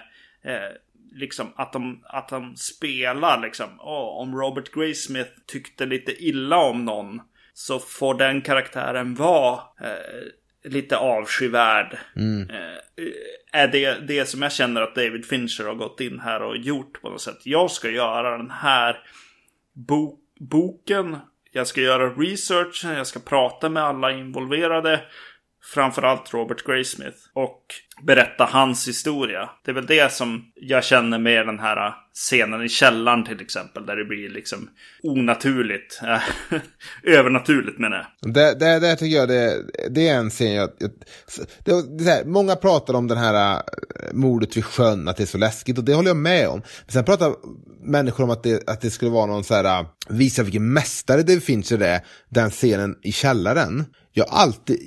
[0.43, 0.71] eh,
[1.13, 3.81] liksom att de, att de spelar liksom.
[3.81, 7.21] Oh, om Robert Graysmith tyckte lite illa om någon
[7.55, 10.23] så får den karaktären vara eh,
[10.65, 11.99] lite avskyvärd.
[12.51, 16.57] Eh, är det det som jag känner att David Fincher har gått in här och
[16.57, 17.39] gjort på något sätt.
[17.45, 18.97] Jag ska göra den här
[19.89, 21.17] bo- boken.
[21.53, 22.85] Jag ska göra research.
[22.85, 25.01] Jag ska prata med alla involverade.
[25.75, 27.19] Framförallt Robert Graysmith.
[27.33, 27.67] Och
[28.03, 29.51] berätta hans historia.
[29.65, 33.87] Det är väl det som jag känner med den här scenen i källaren till exempel.
[33.87, 34.69] Där det blir liksom
[35.03, 36.01] onaturligt.
[37.03, 38.35] Övernaturligt menar jag.
[38.35, 40.71] Det, det, det tycker jag det, det är en scen jag...
[40.79, 40.91] jag
[41.65, 43.63] det, det här, många pratar om den här äh,
[44.13, 46.63] mordet vid sjön, att det är så läskigt och det håller jag med om.
[46.87, 47.35] Men sen pratar
[47.83, 51.23] människor om att det, att det skulle vara någon så här, äh, visa vilken mästare
[51.23, 53.85] det finns det är, den scenen i källaren.
[54.13, 54.79] Jag har alltid,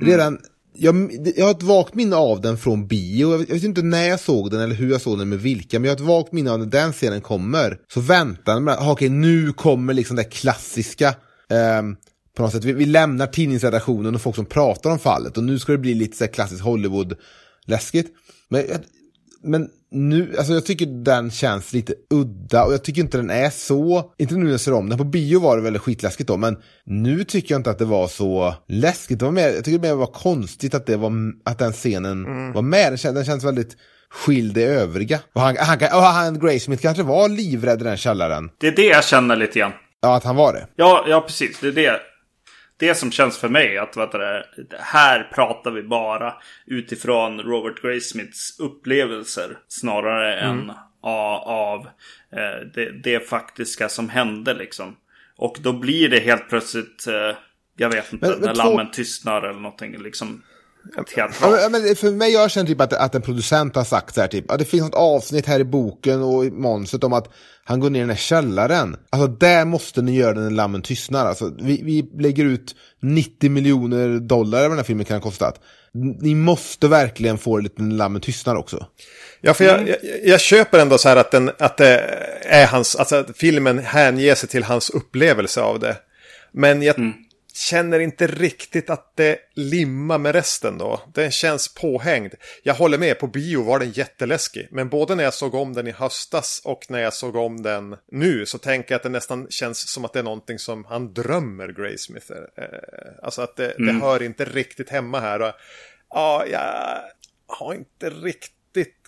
[0.00, 0.38] redan,
[0.76, 3.30] jag, jag har ett vagt minne av den från bio.
[3.30, 5.40] Jag vet, jag vet inte när jag såg den eller hur jag såg den med
[5.40, 5.78] vilka.
[5.78, 7.78] Men jag har ett vagt minne av när den scenen kommer.
[7.92, 11.08] Så väntar man, ah, okej nu kommer liksom det klassiska.
[11.50, 11.82] Eh,
[12.36, 12.64] på något sätt.
[12.64, 15.36] Vi, vi lämnar tidningsredaktionen och folk som pratar om fallet.
[15.36, 18.08] Och nu ska det bli lite så här klassiskt Hollywood-läskigt.
[18.48, 18.64] Men,
[19.42, 23.50] men nu, alltså jag tycker den känns lite udda och jag tycker inte den är
[23.50, 26.36] så, inte nu när jag ser om den, på bio var det väl skitläskigt då,
[26.36, 29.18] men nu tycker jag inte att det var så läskigt.
[29.18, 31.12] Det var mer, jag tycker det mer var konstigt att, det var,
[31.44, 32.92] att den scenen var med.
[32.92, 33.76] Den känns, den känns väldigt
[34.10, 35.20] skild i övriga.
[35.32, 38.50] Och han, han, och han Graysmith kanske var livrädd i den källaren.
[38.60, 39.72] Det är det jag känner lite grann.
[40.02, 40.66] Ja, att han var det.
[40.76, 41.58] Ja, ja precis.
[41.60, 42.00] Det är det.
[42.76, 44.42] Det som känns för mig att vet du,
[44.78, 46.34] här pratar vi bara
[46.66, 50.72] utifrån Robert Graysmiths upplevelser snarare än
[51.02, 51.86] av,
[52.32, 54.96] eh, det, det faktiska som hände liksom.
[55.36, 57.36] Och då blir det helt plötsligt, eh,
[57.76, 60.42] jag vet inte, men när två- lammen tystnar eller någonting liksom.
[61.40, 64.20] Ja, men, men för mig jag känner typ att, att en producent har sagt så
[64.20, 67.32] här typ, att det finns något avsnitt här i boken och i manuset om att
[67.64, 68.96] han går ner i den här källaren.
[69.10, 71.26] Alltså där måste ni göra den när lammen tystnar.
[71.26, 75.60] Alltså, vi, vi lägger ut 90 miljoner dollar vad den här filmen kan ha kostat.
[76.20, 78.86] Ni måste verkligen få det lite när lammen tystnar också.
[79.40, 82.00] Ja, för jag, jag, jag köper ändå så här att, den, att det
[82.42, 85.96] är hans, alltså att filmen hänger sig till hans upplevelse av det.
[86.52, 87.12] Men jag,
[87.56, 91.00] känner inte riktigt att det limmar med resten då.
[91.14, 92.34] Den känns påhängd.
[92.62, 94.68] Jag håller med, på bio var den jätteläskig.
[94.70, 97.96] Men både när jag såg om den i höstas och när jag såg om den
[98.12, 101.14] nu så tänker jag att det nästan känns som att det är någonting som han
[101.14, 102.32] drömmer, Graysmith.
[102.32, 102.64] Eh,
[103.22, 103.86] alltså att det, mm.
[103.86, 105.40] det hör inte riktigt hemma här.
[105.42, 105.52] Och,
[106.10, 107.00] ja, jag
[107.46, 108.53] har inte riktigt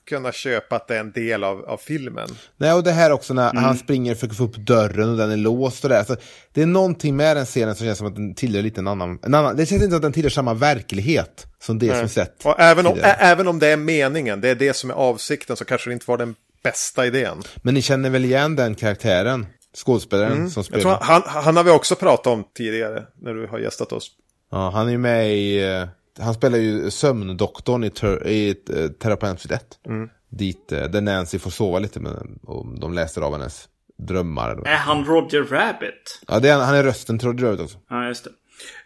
[0.06, 2.28] kunna köpa att det är en del av, av filmen.
[2.56, 3.64] Nej, och det här också när mm.
[3.64, 6.04] han springer för att få upp dörren och den är låst och det.
[6.04, 6.16] Så
[6.52, 9.18] det är någonting med den scenen som känns som att den tillhör lite en annan,
[9.22, 11.98] en annan det känns inte att den tillhör samma verklighet som det Nej.
[11.98, 12.46] som sett.
[12.46, 15.64] Och även om, även om det är meningen, det är det som är avsikten, så
[15.64, 17.42] kanske det inte var den bästa idén.
[17.62, 19.46] Men ni känner väl igen den karaktären?
[19.76, 20.50] Skådespelaren mm.
[20.50, 20.98] som spelar?
[21.00, 24.10] Han, han har vi också pratat om tidigare, när du har gästat oss.
[24.50, 25.88] Ja, han är ju med i uh,
[26.18, 29.78] han spelar ju sömndoktorn i, ter, i uh, Terapeut 1.
[29.86, 30.08] Mm.
[30.28, 34.62] Dit, uh, där Nancy får sova lite med, och de läser av hennes drömmar.
[34.66, 36.20] Är han Roger Rabbit?
[36.28, 37.78] Ja, det är, han är rösten till Roger Rabbit också.
[37.90, 38.30] Ja, just det.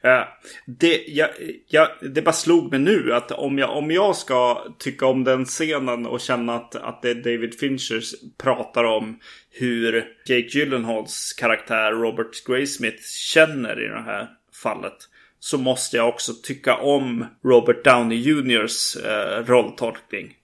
[0.08, 0.24] Uh,
[0.66, 1.30] det, jag,
[1.68, 5.44] jag, det bara slog mig nu att om jag, om jag ska tycka om den
[5.44, 8.02] scenen och känna att, att det är David Fincher
[8.42, 9.18] pratar om
[9.50, 13.02] hur Jake Gyllenhaals karaktär Robert Graysmith
[13.32, 14.28] känner i det här
[14.62, 14.96] fallet
[15.40, 20.36] så måste jag också tycka om Robert Downey Juniors eh, rolltolkning.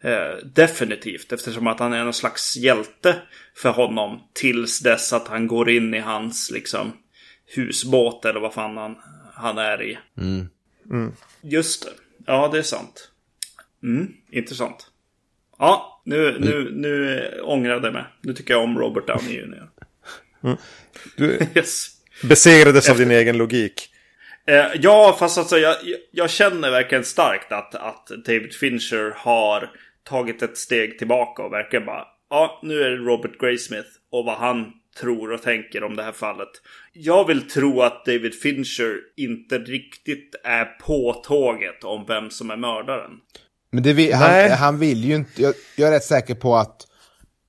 [0.00, 3.16] Eh, definitivt, eftersom att han är någon slags hjälte
[3.54, 6.92] för honom tills dess att han går in i hans liksom
[7.46, 8.96] husbåt eller vad fan han,
[9.34, 9.98] han är i.
[10.18, 10.48] Mm.
[10.90, 11.12] Mm.
[11.40, 11.90] Just det.
[12.26, 13.10] Ja, det är sant.
[13.82, 14.90] Mm, intressant.
[15.58, 18.04] Ja, nu, nu, nu ångrade jag mig.
[18.20, 19.68] Nu tycker jag om Robert Downey Jr.
[20.44, 20.56] Mm.
[21.16, 21.86] Du yes.
[22.22, 22.92] besegrades Efter...
[22.92, 23.90] av din egen logik.
[24.46, 25.76] Eh, ja, fast alltså jag,
[26.10, 29.70] jag känner verkligen starkt att, att David Fincher har
[30.04, 34.36] tagit ett steg tillbaka och verkligen bara ja, nu är det Robert Graysmith och vad
[34.36, 36.48] han tror och tänker om det här fallet.
[36.92, 42.56] Jag vill tro att David Fincher inte riktigt är på tåget om vem som är
[42.56, 43.10] mördaren.
[43.72, 46.86] Men det vill, han, han, vill ju inte, jag, jag, är rätt säker på att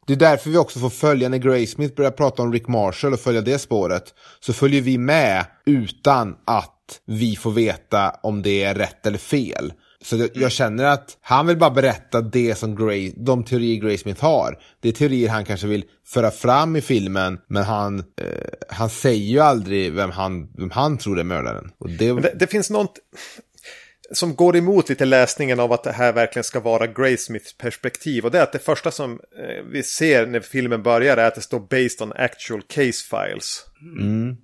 [0.07, 3.19] det är därför vi också får följa när Graysmith börjar prata om Rick Marshall och
[3.19, 4.03] följa det spåret.
[4.39, 9.73] Så följer vi med utan att vi får veta om det är rätt eller fel.
[10.03, 14.21] Så jag, jag känner att han vill bara berätta det som Gray, de teorier Graysmith
[14.21, 14.59] har.
[14.79, 18.25] Det är teorier han kanske vill föra fram i filmen, men han, eh,
[18.69, 21.71] han säger ju aldrig vem han, vem han tror är mördaren.
[21.99, 22.13] Det...
[22.13, 22.99] det, det finns något
[24.11, 28.25] som går emot lite läsningen av att det här verkligen ska vara Graysmiths perspektiv.
[28.25, 31.35] Och det är att det första som eh, vi ser när filmen börjar är att
[31.35, 33.65] det står based on actual case files.
[33.99, 34.37] Mm.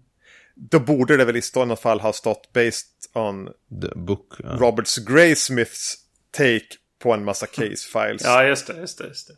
[0.59, 3.49] Då borde det väl i sådana fall ha stått based on
[3.81, 4.49] The book, ja.
[4.49, 5.95] Roberts Graysmiths
[6.31, 6.67] take
[6.99, 8.21] på en massa case files.
[8.23, 9.33] Ja, just det, just det, just det.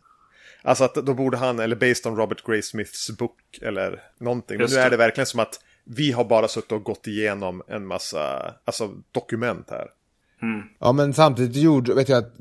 [0.61, 4.57] Alltså att då borde han, eller based on Robert Graysmiths book eller någonting.
[4.57, 7.85] Men nu är det verkligen som att vi har bara suttit och gått igenom en
[7.85, 9.87] massa alltså, dokument här.
[10.41, 10.61] Mm.
[10.79, 12.37] Ja men samtidigt gjorde, vet jag att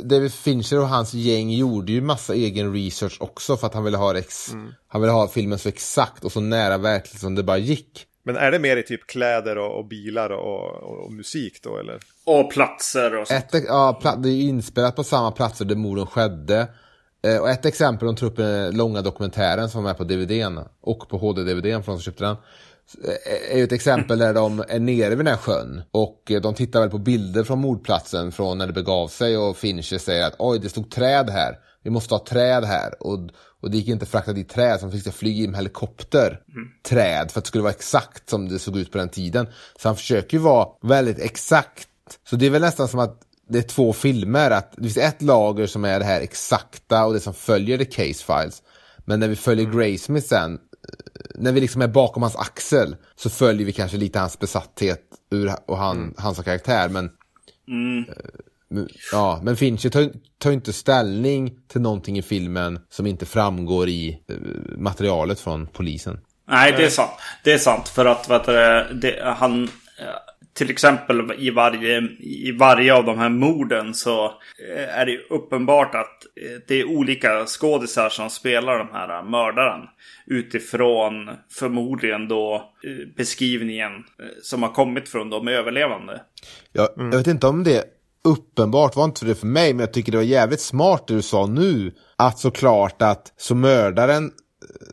[0.00, 3.96] David Fincher och hans gäng gjorde ju massa egen research också för att han ville
[3.96, 4.72] ha, ex, mm.
[4.88, 8.04] han ville ha filmen så exakt och så nära verkligheten som det bara gick.
[8.22, 11.78] Men är det mer i typ kläder och, och bilar och, och, och, musik då
[11.78, 11.98] eller?
[12.24, 13.54] Och platser och sånt.
[13.54, 16.68] Ett, ja, det är inspelat på samma platser där morden skedde.
[17.22, 21.08] Eh, och ett exempel, de tog upp den långa dokumentären som är på DVDn och
[21.08, 22.36] på HD-DVDn från som köpte den
[23.50, 26.80] är ju ett exempel där de är nere vid den här sjön och de tittar
[26.80, 30.58] väl på bilder från mordplatsen från när det begav sig och Fincher säger att oj,
[30.58, 31.58] det stod träd här.
[31.82, 33.02] Vi måste ha träd här.
[33.02, 33.18] Och,
[33.62, 36.28] och det gick inte att frakta dit träd, så de fick flyga in med helikopter.
[36.28, 36.68] Mm.
[36.88, 39.46] Träd, för att det skulle vara exakt som det såg ut på den tiden.
[39.78, 41.88] Så han försöker ju vara väldigt exakt.
[42.30, 44.50] Så det är väl nästan som att det är två filmer.
[44.50, 47.84] Att det finns ett lager som är det här exakta och det som följer the
[47.84, 48.62] case files.
[49.04, 49.78] Men när vi följer mm.
[49.78, 50.58] Graysmith sen
[51.34, 55.52] när vi liksom är bakom hans axel så följer vi kanske lite hans besatthet ur,
[55.66, 56.14] och han, mm.
[56.18, 56.88] hans karaktär.
[56.88, 57.10] Men,
[57.68, 58.04] mm.
[58.08, 63.88] Eh, ja, men Fincher tar, tar inte ställning till någonting i filmen som inte framgår
[63.88, 64.36] i eh,
[64.78, 66.20] materialet från polisen.
[66.48, 67.10] Nej, det är sant.
[67.44, 67.88] Det är sant.
[67.88, 68.52] För att vet du,
[68.94, 69.68] det, han,
[70.58, 74.24] till exempel i varje, i varje av de här morden så
[74.74, 79.80] eh, är det uppenbart att eh, det är olika skådisar som spelar de här mördaren.
[80.26, 82.54] Utifrån förmodligen då
[82.84, 83.92] eh, beskrivningen
[84.42, 86.20] som har kommit från de överlevande.
[86.72, 87.10] Ja, mm.
[87.10, 87.84] Jag vet inte om det
[88.24, 91.14] uppenbart var inte för det för mig, men jag tycker det var jävligt smart det
[91.14, 91.92] du sa nu.
[92.16, 94.30] Att såklart att så mördaren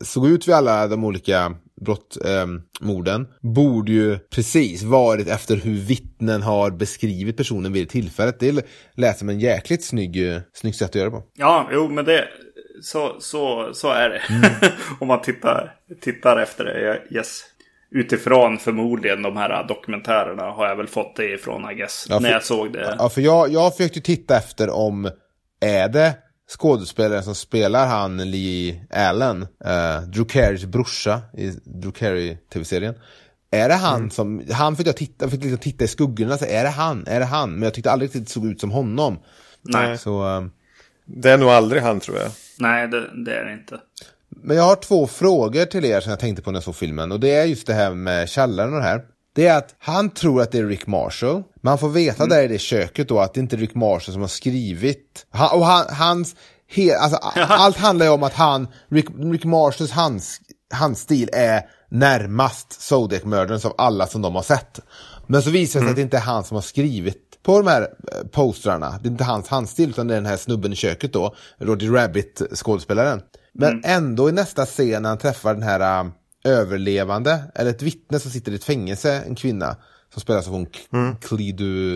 [0.02, 2.46] såg ut vid alla de olika brott, eh,
[2.80, 8.40] morden borde ju precis varit efter hur vittnen har beskrivit personen vid tillfället.
[8.40, 11.22] Det lät som en jäkligt snygg, snygg sätt att göra på.
[11.36, 12.28] Ja, jo men det,
[12.82, 14.22] så, så, så är det.
[14.28, 14.72] Mm.
[15.00, 17.44] Om man tittar, tittar efter det, yes.
[17.90, 22.06] utifrån förmodligen de här dokumentärerna har jag väl fått det ifrån I guess.
[22.08, 22.96] Ja, för, när jag såg det.
[22.98, 25.10] Ja, för jag, jag försökte titta efter om
[25.60, 26.14] är det
[26.48, 32.94] skådespelaren som spelar han Lee Allen, uh, Drew Carreys brorsa i Drew Carey tv-serien.
[33.50, 34.10] Är det han mm.
[34.10, 37.20] som, han fick jag titta, fick liksom titta i skuggorna, så är det han, är
[37.20, 37.52] det han?
[37.52, 39.18] Men jag tyckte aldrig att det såg ut som honom.
[39.62, 39.98] Nej.
[39.98, 40.46] Så, uh,
[41.04, 42.30] det är nog aldrig han tror jag.
[42.58, 43.80] Nej, det, det är det inte.
[44.28, 47.12] Men jag har två frågor till er som jag tänkte på när jag såg filmen.
[47.12, 49.02] Och det är just det här med källaren och det här.
[49.36, 51.42] Det är att han tror att det är Rick Marshall.
[51.60, 52.36] Man får veta mm.
[52.36, 55.26] där i det köket då att det inte är Rick Marshall som har skrivit.
[55.30, 56.36] Han, och han, hans,
[56.68, 57.16] he, alltså,
[57.48, 60.40] allt handlar ju om att han, Rick, Rick Marshalls hans,
[60.74, 64.80] handstil är närmast Zodiac-mördaren av alla som de har sett.
[65.26, 65.90] Men så visar det sig mm.
[65.90, 68.98] att det inte är han som har skrivit på de här eh, postrarna.
[69.02, 71.90] Det är inte hans handstil utan det är den här snubben i köket då, Roger
[71.90, 73.20] Rabbit skådespelaren.
[73.54, 73.82] Men mm.
[73.84, 76.10] ändå i nästa scen när han träffar den här uh,
[76.46, 79.76] överlevande, eller ett vittne som sitter i ett fängelse, en kvinna,
[80.12, 81.16] som spelas av hon mm.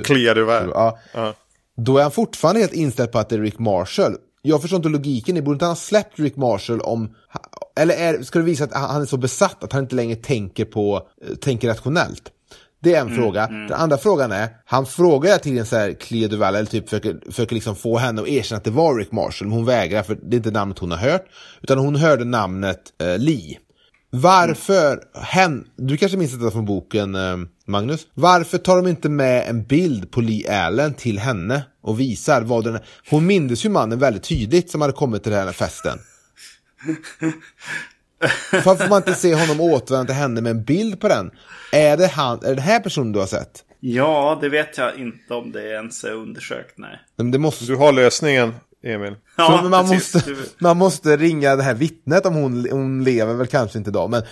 [0.04, 0.68] Kliaduver.
[0.74, 0.98] Ja.
[1.16, 1.30] Uh.
[1.76, 4.16] Då är han fortfarande helt inställd på att det är Rick Marshall.
[4.42, 7.14] Jag förstår inte logiken i, borde inte han ha släppt Rick Marshall om...
[7.76, 10.64] Eller är, ska det visa att han är så besatt att han inte längre tänker
[10.64, 12.22] på, eh, tänker rationellt?
[12.82, 13.46] Det är en mm, fråga.
[13.46, 13.66] Mm.
[13.66, 17.54] Den andra frågan är, han frågar tiden så här Clea Duval, eller typ försöker, försöker
[17.54, 20.34] liksom få henne att erkänna att det var Rick Marshall, men hon vägrar för det
[20.34, 21.26] är inte namnet hon har hört.
[21.62, 23.58] Utan hon hörde namnet eh, Lee.
[24.10, 25.04] Varför, mm.
[25.14, 27.36] hen, du kanske minns detta från boken eh,
[27.66, 28.06] Magnus?
[28.14, 32.64] Varför tar de inte med en bild på Lee Allen till henne och visar vad
[32.64, 32.84] den är?
[33.10, 35.98] Hon mindes ju mannen väldigt tydligt som hade kommit till den här festen.
[38.52, 41.30] Varför får man inte se honom återvända till henne med en bild på den?
[41.72, 43.64] Är det, han, är det den här personen du har sett?
[43.80, 47.00] Ja, det vet jag inte om det ens är undersökt, nej.
[47.16, 47.64] Men det måste...
[47.64, 49.16] Du har lösningen, Emil.
[49.36, 53.46] Ja, Så man, måste, man måste ringa det här vittnet om hon, hon lever väl
[53.46, 54.22] kanske inte idag, men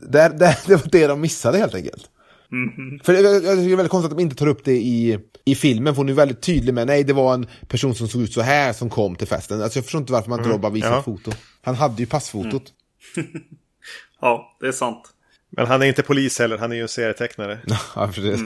[0.00, 2.10] det, det, det var det de missade helt enkelt.
[2.52, 3.04] Mm -hmm.
[3.04, 5.18] För jag, jag tycker det är väldigt konstigt att de inte tar upp det i,
[5.44, 8.22] i filmen, för hon är väldigt tydlig med nej det var en person som såg
[8.22, 9.62] ut så här som kom till festen.
[9.62, 10.60] Alltså jag förstår inte varför man inte mm.
[10.60, 11.02] bara visar ja.
[11.02, 11.32] foto.
[11.62, 12.72] Han hade ju passfotot.
[13.16, 13.28] Mm.
[14.20, 15.12] ja, det är sant.
[15.50, 17.58] Men han är inte polis heller, han är ju en serietecknare.
[17.94, 18.40] ja, precis.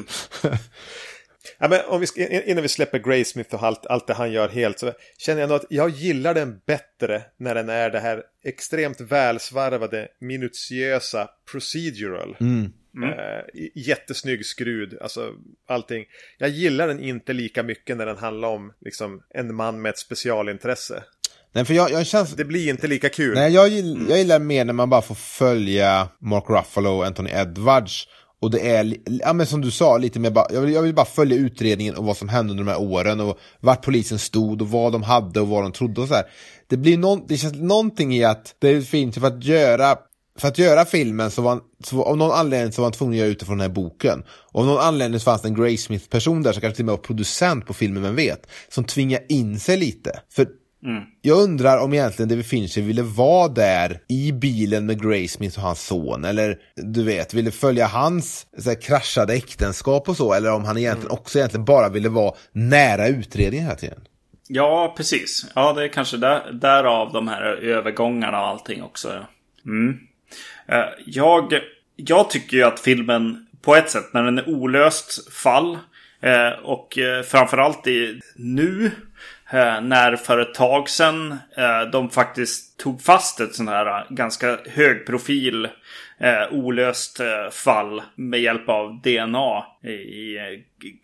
[1.40, 1.58] Mm.
[1.58, 4.48] ja, men om vi ska, innan vi släpper Graysmith och allt, allt det han gör
[4.48, 8.22] helt så känner jag nog att jag gillar den bättre när den är det här
[8.44, 12.36] extremt välsvarvade, minutiösa procedural.
[12.40, 12.72] Mm.
[12.96, 13.08] Mm.
[13.08, 15.34] Uh, jättesnygg skrud, alltså
[15.68, 16.04] allting.
[16.38, 19.98] Jag gillar den inte lika mycket när den handlar om liksom, en man med ett
[19.98, 21.02] specialintresse.
[21.52, 22.32] Nej, för jag, jag känns...
[22.36, 23.34] Det blir inte lika kul.
[23.34, 27.30] Nej, jag, gillar, jag gillar mer när man bara får följa Mark Ruffalo och Anthony
[27.30, 28.08] Edwards.
[28.40, 30.94] Och det är, ja men som du sa, lite mer bara, jag vill, jag vill
[30.94, 34.62] bara följa utredningen och vad som hände under de här åren och vart polisen stod
[34.62, 36.24] och vad de hade och vad de trodde och så här.
[36.66, 39.96] Det blir någon, det känns någonting i att det finns för att göra
[40.38, 43.14] för att göra filmen så var han, så, av någon anledning så var han tvungen
[43.14, 44.22] att göra utifrån den här boken.
[44.28, 46.92] Och av någon anledning så fanns det en Graysmith-person där som kanske till och med
[46.92, 50.20] var producent på filmen, vem vet, som tvingade in sig lite.
[50.32, 50.46] För
[50.84, 51.02] Mm.
[51.22, 55.86] Jag undrar om egentligen David Fincher ville vara där i bilen med Graysmith och hans
[55.86, 56.24] son.
[56.24, 60.34] Eller du vet, ville följa hans så här, kraschade äktenskap och så.
[60.34, 61.20] Eller om han egentligen mm.
[61.20, 64.00] också egentligen bara ville vara nära utredningen hela tiden.
[64.48, 65.46] Ja, precis.
[65.54, 69.26] Ja, det är kanske där, därav de här övergångarna och allting också.
[69.66, 69.98] Mm.
[70.68, 71.54] Eh, jag,
[71.96, 75.78] jag tycker ju att filmen på ett sätt, när den är olöst fall
[76.22, 78.90] Eh, och eh, framförallt i nu
[79.50, 81.38] eh, när för ett tag sedan
[81.92, 85.68] de faktiskt tog fast ett sånt här ganska högprofil
[86.50, 87.20] olöst
[87.52, 90.36] fall med hjälp av DNA i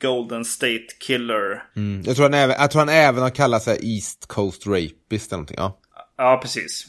[0.02, 1.62] Golden State Killer.
[1.76, 2.02] Mm.
[2.06, 5.36] Jag, tror han även, jag tror han även har kallat sig East Coast Rapist eller
[5.36, 5.56] någonting.
[5.58, 5.78] Ja.
[6.16, 6.86] Ja, precis.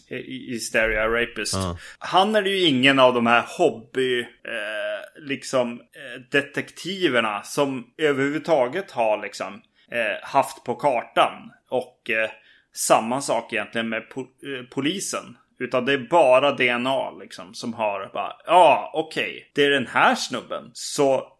[0.61, 1.53] Stereo Rapist.
[1.53, 1.77] Ja.
[1.99, 9.21] Han är ju ingen av de här hobby, eh, liksom, eh, detektiverna som överhuvudtaget har
[9.21, 9.61] liksom
[9.91, 11.51] eh, haft på kartan.
[11.69, 12.29] Och eh,
[12.73, 15.37] samma sak egentligen med po eh, polisen.
[15.59, 19.69] Utan det är bara DNA liksom som har bara, ja ah, okej, okay, det är
[19.69, 20.71] den här snubben.
[20.73, 21.36] Så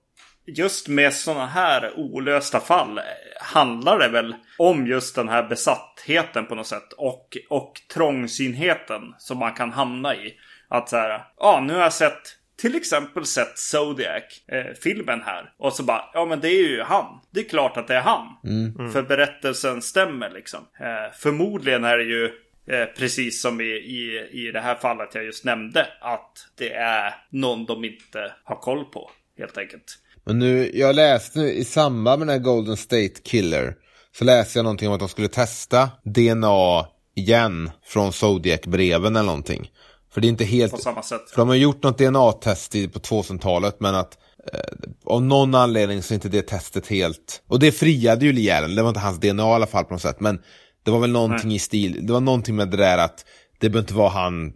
[0.48, 3.00] just med sådana här olösta fall
[3.42, 6.94] handlar det väl om just den här besattheten på något sätt.
[6.94, 10.34] Och, och trångsynheten som man kan hamna i.
[10.68, 15.54] Att så här, ja nu har jag sett till exempel sett Zodiac-filmen eh, här.
[15.58, 17.20] Och så bara, ja men det är ju han.
[17.32, 18.28] Det är klart att det är han.
[18.44, 18.76] Mm.
[18.80, 18.92] Mm.
[18.92, 20.60] För berättelsen stämmer liksom.
[20.80, 22.26] Eh, förmodligen är det ju
[22.68, 25.88] eh, precis som i, i, i det här fallet jag just nämnde.
[26.02, 29.12] Att det är någon de inte har koll på.
[29.38, 30.00] Helt enkelt.
[30.28, 33.76] Men nu, jag läste nu i samband med den här Golden State Killer
[34.18, 39.72] så läste jag någonting om att de skulle testa DNA igen från Zodiac-breven eller någonting.
[40.14, 40.72] För det är inte helt...
[40.72, 41.30] på samma sätt.
[41.30, 44.18] För de har gjort något DNA-test på 2000-talet men att
[44.54, 44.60] eh,
[45.06, 47.44] av någon anledning så är inte det testet helt...
[47.48, 50.02] Och det friade ju Lee det var inte hans DNA i alla fall på något
[50.02, 50.20] sätt.
[50.20, 50.40] Men
[50.84, 53.26] det var väl någonting i stil, det var någonting med det där att
[53.60, 54.54] det behöver inte vara han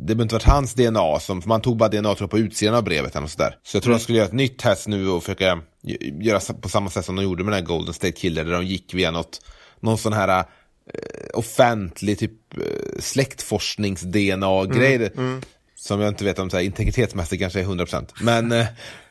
[0.00, 2.84] det behöver inte varit hans DNA, som, man tog bara DNA tror på utsidan av
[2.84, 3.56] brevet eller sådär.
[3.62, 5.60] Så jag tror de skulle göra ett nytt test nu och försöka
[6.20, 8.66] göra på samma sätt som de gjorde med den här Golden State Killer, där de
[8.66, 9.40] gick via något,
[9.80, 10.44] någon sån här eh,
[11.34, 12.62] offentlig typ eh,
[12.98, 15.10] släktforsknings-DNA-grej.
[15.76, 18.06] Som jag inte vet om så här, integritetsmässigt kanske är 100%.
[18.20, 18.66] Men, eh,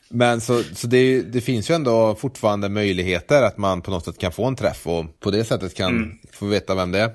[0.10, 4.18] men så, så det, det finns ju ändå fortfarande möjligheter att man på något sätt
[4.18, 7.12] kan få en träff och på det sättet kan få veta vem det är.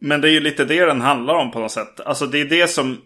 [0.00, 2.00] Men det är ju lite det den handlar om på något sätt.
[2.00, 2.98] Alltså det är det som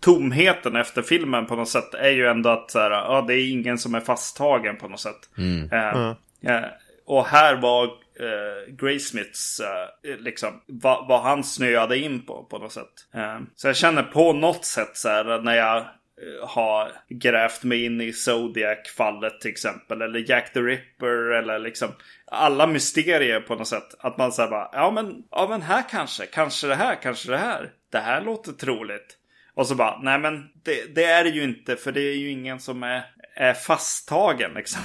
[0.00, 3.50] tomheten efter filmen på något sätt är ju ändå att så här, ja, det är
[3.50, 5.28] ingen som är fasttagen på något sätt.
[5.72, 6.08] Eh,
[6.54, 6.64] eh,
[7.06, 7.84] och här var
[8.20, 12.92] eh, Graysmiths, eh, liksom, vad, vad han snöade in på på något sätt.
[13.14, 17.84] Eh, så jag känner på något sätt så här när jag eh, har grävt mig
[17.84, 20.02] in i Zodiac-fallet till exempel.
[20.02, 21.88] Eller Jack the Ripper eller liksom
[22.30, 23.94] alla mysterier på något sätt.
[23.98, 27.38] Att man säger bara, ja men, ja men här kanske, kanske det här, kanske det
[27.38, 27.70] här.
[27.92, 29.16] Det här låter troligt.
[29.54, 32.30] Och så bara, nej men det, det är det ju inte för det är ju
[32.30, 33.04] ingen som är,
[33.36, 34.80] är fasttagen liksom.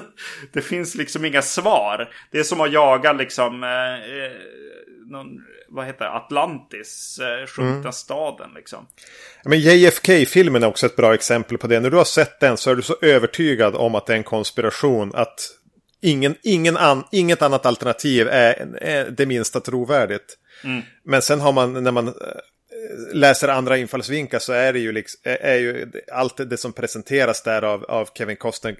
[0.52, 2.08] det finns liksom inga svar.
[2.30, 4.32] Det är som att jaga liksom, eh, eh,
[5.10, 5.26] någon,
[5.68, 8.86] vad heter det, Atlantis, eh, sjunkna staden liksom.
[9.44, 11.80] Men JFK-filmen är också ett bra exempel på det.
[11.80, 14.24] När du har sett den så är du så övertygad om att det är en
[14.24, 15.55] konspiration att
[16.02, 20.38] ingen, ingen an, inget annat alternativ är, är det minsta trovärdigt.
[21.04, 22.14] Men sen har man, när man eh,
[23.14, 27.62] läser andra infallsvinklar så är det ju, liksom, är, ju allt det som presenteras där
[27.62, 28.76] av, av Kevin Costner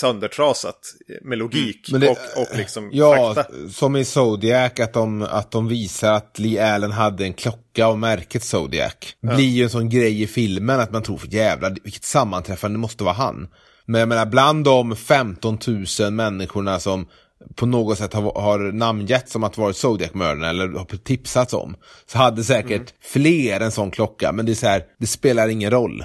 [0.00, 0.78] söndertrasat
[1.22, 3.52] med logik Men det- och, och liksom Ja, fakta.
[3.72, 7.98] som i Zodiac, att de, att de visar att Lee Allen hade en klocka av
[7.98, 8.94] märket Zodiac.
[9.20, 13.04] Blir ju en sån grej i filmen att man tror, för jävlar, vilket sammanträffande, måste
[13.04, 13.48] vara han.
[13.88, 15.58] Men jag menar, bland de 15
[16.00, 17.06] 000 människorna som
[17.54, 21.76] på något sätt har, har namngett som att vara Zodiac-mördarna eller har tipsats om,
[22.06, 25.70] så hade säkert fler en sån klocka, men det är så här, det spelar ingen
[25.70, 26.04] roll.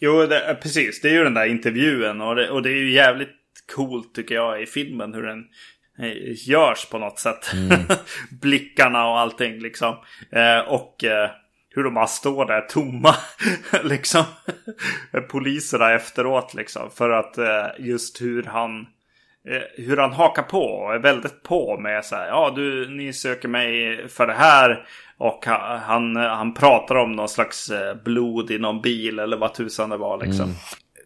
[0.00, 1.00] Jo, det, eh, precis.
[1.00, 3.28] Det är ju den där intervjun och det, och det är ju jävligt
[3.74, 5.44] coolt tycker jag i filmen hur den
[5.98, 7.52] eh, görs på något sätt.
[8.40, 9.94] Blickarna och allting liksom.
[10.32, 11.30] Eh, och eh,
[11.76, 13.14] hur de bara står där tomma.
[13.82, 14.24] liksom.
[15.28, 16.90] Poliserna efteråt liksom.
[16.90, 18.80] För att eh, just hur han
[19.48, 22.26] eh, hur han hakar på och är väldigt på med så här.
[22.26, 24.86] Ja, du, ni söker mig för det här.
[25.18, 29.54] Och ha- han, han pratar om någon slags eh, blod i någon bil eller vad
[29.54, 30.54] tusan det var liksom.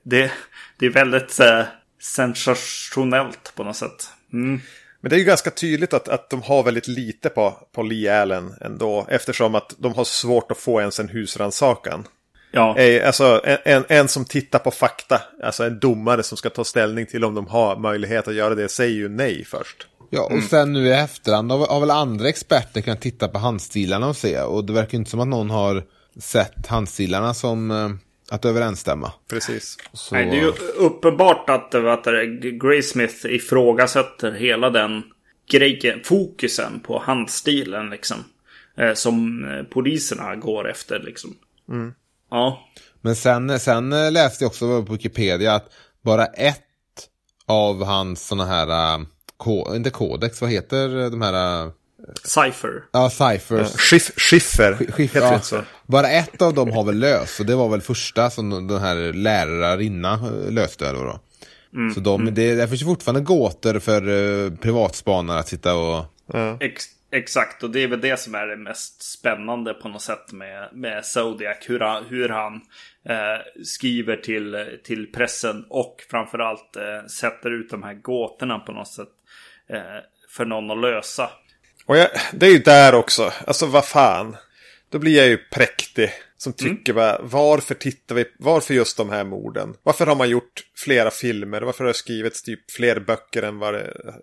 [0.03, 0.33] Det,
[0.79, 1.63] det är väldigt eh,
[2.01, 4.09] sensationellt på något sätt.
[4.33, 4.61] Mm.
[5.01, 8.21] Men det är ju ganska tydligt att, att de har väldigt lite på, på Lee
[8.23, 9.07] Allen ändå.
[9.09, 12.07] Eftersom att de har svårt att få ens en husrannsakan.
[12.53, 16.51] Ja, Eh, Alltså en, en, en som tittar på fakta, alltså en domare som ska
[16.51, 19.87] ta ställning till om de har möjlighet att göra det, säger ju nej först.
[20.11, 24.09] Ja, och sen nu i efterhand har, har väl andra experter kunnat titta på handstilarna
[24.09, 24.41] och se.
[24.41, 25.85] Och det verkar inte som att någon har
[26.21, 27.89] sett handstilarna som eh,
[28.31, 29.13] att överensstämma.
[29.29, 29.77] Precis.
[29.93, 31.71] Så, Nej, det är ju uppenbart att
[32.05, 35.03] det, Graysmith ifrågasätter hela den
[35.51, 38.17] grejen, fokusen på handstilen liksom.
[38.77, 41.35] Eh, som eh, poliserna går efter liksom.
[42.31, 42.69] Ja,
[43.01, 45.73] Men sen, sen eh, läste jag också på Wikipedia att
[46.03, 46.61] bara ett
[47.47, 49.01] av hans såna här,
[49.37, 51.71] ko, inte kodex, vad heter de här,
[52.25, 52.83] Cypher.
[53.59, 53.65] ja.
[53.65, 55.63] Schiff, Skiff, heter ja, det inte så?
[55.87, 59.13] bara ett av dem har väl löst och det var väl första som den här
[59.13, 60.89] lärarinna eh, löste.
[60.89, 61.21] Eller vad då.
[61.95, 66.05] Så de, det, det finns ju fortfarande gåtor för uh, privatspanare att sitta och...
[66.61, 70.33] Ex exakt, och det är väl det som är det mest spännande på något sätt
[70.33, 71.57] med, med Zodiac.
[71.61, 72.55] Hur han, hur han
[73.05, 78.89] eh, skriver till, till pressen och framförallt eh, sätter ut de här gåtorna på något
[78.89, 79.09] sätt.
[79.69, 79.81] Eh,
[80.29, 81.31] för någon att lösa.
[81.91, 84.37] Och jag, det är ju där också, alltså vad fan.
[84.91, 86.11] Då blir jag ju präktig.
[86.37, 89.75] Som tycker bara, varför tittar vi, varför just de här morden?
[89.83, 91.63] Varför har man gjort flera filmer?
[91.63, 94.15] Varför har det skrivits typ fler böcker än vad det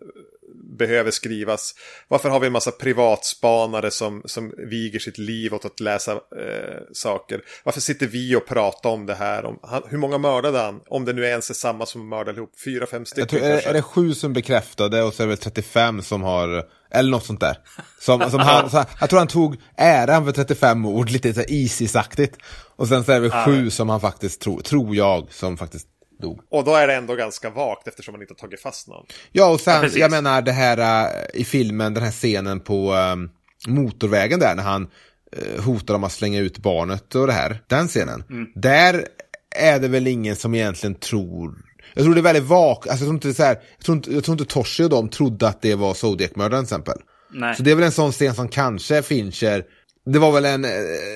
[0.77, 1.75] behöver skrivas?
[2.07, 6.81] Varför har vi en massa privatspanare som, som viger sitt liv åt att läsa eh,
[6.93, 7.41] saker?
[7.63, 9.45] Varför sitter vi och pratar om det här?
[9.45, 10.81] Om, han, hur många mördade han?
[10.87, 12.51] Om det nu ens är samma som mördade ihop.
[12.65, 13.69] Fyra, fem stycken tror, är, kanske.
[13.69, 17.25] är det sju som bekräftade och så är det väl 35 som har, eller något
[17.25, 17.57] sånt där.
[17.99, 22.37] Som, som han, så, jag tror han tog äran för 35 ord, lite så Isis-aktigt.
[22.75, 25.87] Och sen så är det sju som han faktiskt tror, tror jag, som faktiskt
[26.19, 26.39] dog.
[26.49, 29.05] Och då är det ändå ganska vagt eftersom man inte har tagit fast någon.
[29.31, 29.97] Ja, och sen, precis.
[29.97, 33.29] jag menar det här äh, i filmen, den här scenen på ähm,
[33.67, 34.87] motorvägen där när han
[35.31, 37.63] eh, hotar de att slänga ut barnet och det här.
[37.67, 38.23] Den scenen.
[38.55, 39.07] Där
[39.55, 42.99] är det väl ingen som egentligen tror jag tror det är väldigt vagt, alltså jag
[42.99, 45.61] tror inte så här, jag tror inte, jag tror inte Toshi och de trodde att
[45.61, 46.97] det var Zodiac-mördaren till exempel.
[47.31, 47.55] Nej.
[47.55, 49.63] Så det är väl en sån scen som kanske Fincher,
[50.05, 50.71] det var väl en, eh,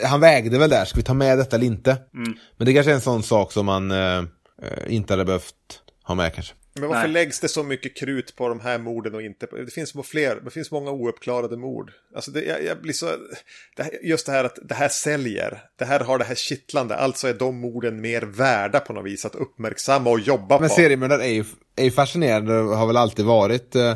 [0.06, 1.98] han vägde väl där, ska vi ta med detta eller inte?
[2.58, 4.24] Men det kanske är en sån sak som man eh, eh,
[4.88, 6.54] inte hade behövt ha med kanske.
[6.74, 7.12] Men varför Nej.
[7.12, 9.56] läggs det så mycket krut på de här morden och inte på...
[9.56, 11.92] Det finns fler, det finns många ouppklarade mord.
[12.16, 13.06] Alltså det, jag, jag blir så...
[13.76, 15.62] Det här, just det här att det här säljer.
[15.80, 16.96] Det här har det här kittlande.
[16.96, 20.76] Alltså är de morden mer värda på något vis att uppmärksamma och jobba Men på.
[20.76, 21.46] seriemördare är ju,
[21.76, 23.76] är ju fascinerande och har väl alltid varit.
[23.76, 23.96] eh,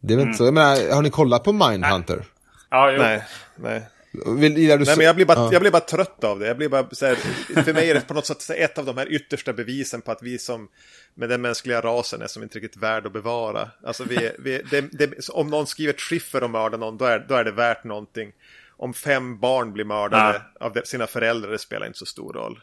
[0.00, 2.24] Det är väl inte så, jag menar, har ni kollat på Mindhunter?
[2.70, 2.98] Ja, jo.
[3.02, 3.22] Nej,
[3.56, 3.82] nej.
[4.26, 5.48] Vill, gillar du Nej, men jag blir, bara, Ja.
[5.52, 6.46] jag blir bara trött av det.
[6.46, 7.14] Jag blir bara så här,
[7.62, 10.22] för mig är det på något sätt ett av de här yttersta bevisen på att
[10.22, 10.68] vi som
[11.14, 13.70] med den mänskliga rasen är som inte riktigt värd att bevara.
[13.84, 17.26] Alltså vi, vi, det, det, om någon skriver ett skiffer och mördar någon, då är,
[17.28, 18.32] då är det värt någonting.
[18.76, 22.60] Om fem barn blir mördade av de- sina föräldrar, det spelar inte så stor roll.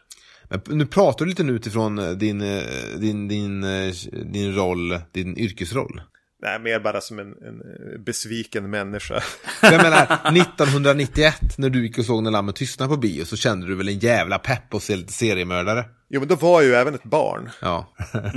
[0.50, 2.64] Men nu pratar du lite utifrån eh, din, eh,
[2.98, 3.94] din, din, eh,
[4.26, 6.02] din roll, din yrkesroll.
[6.44, 9.24] Nej, mer bara som en, en eh, besviken människa.
[9.62, 10.04] Jag menar,
[10.38, 13.88] 1991 när du gick och såg När lammet tystnar på bio så kände du väl
[13.90, 15.86] en jävla pepp att se lite seriemördare?
[16.10, 17.50] Jo, men då var jag ju även ett barn.
[17.62, 17.94] Ja.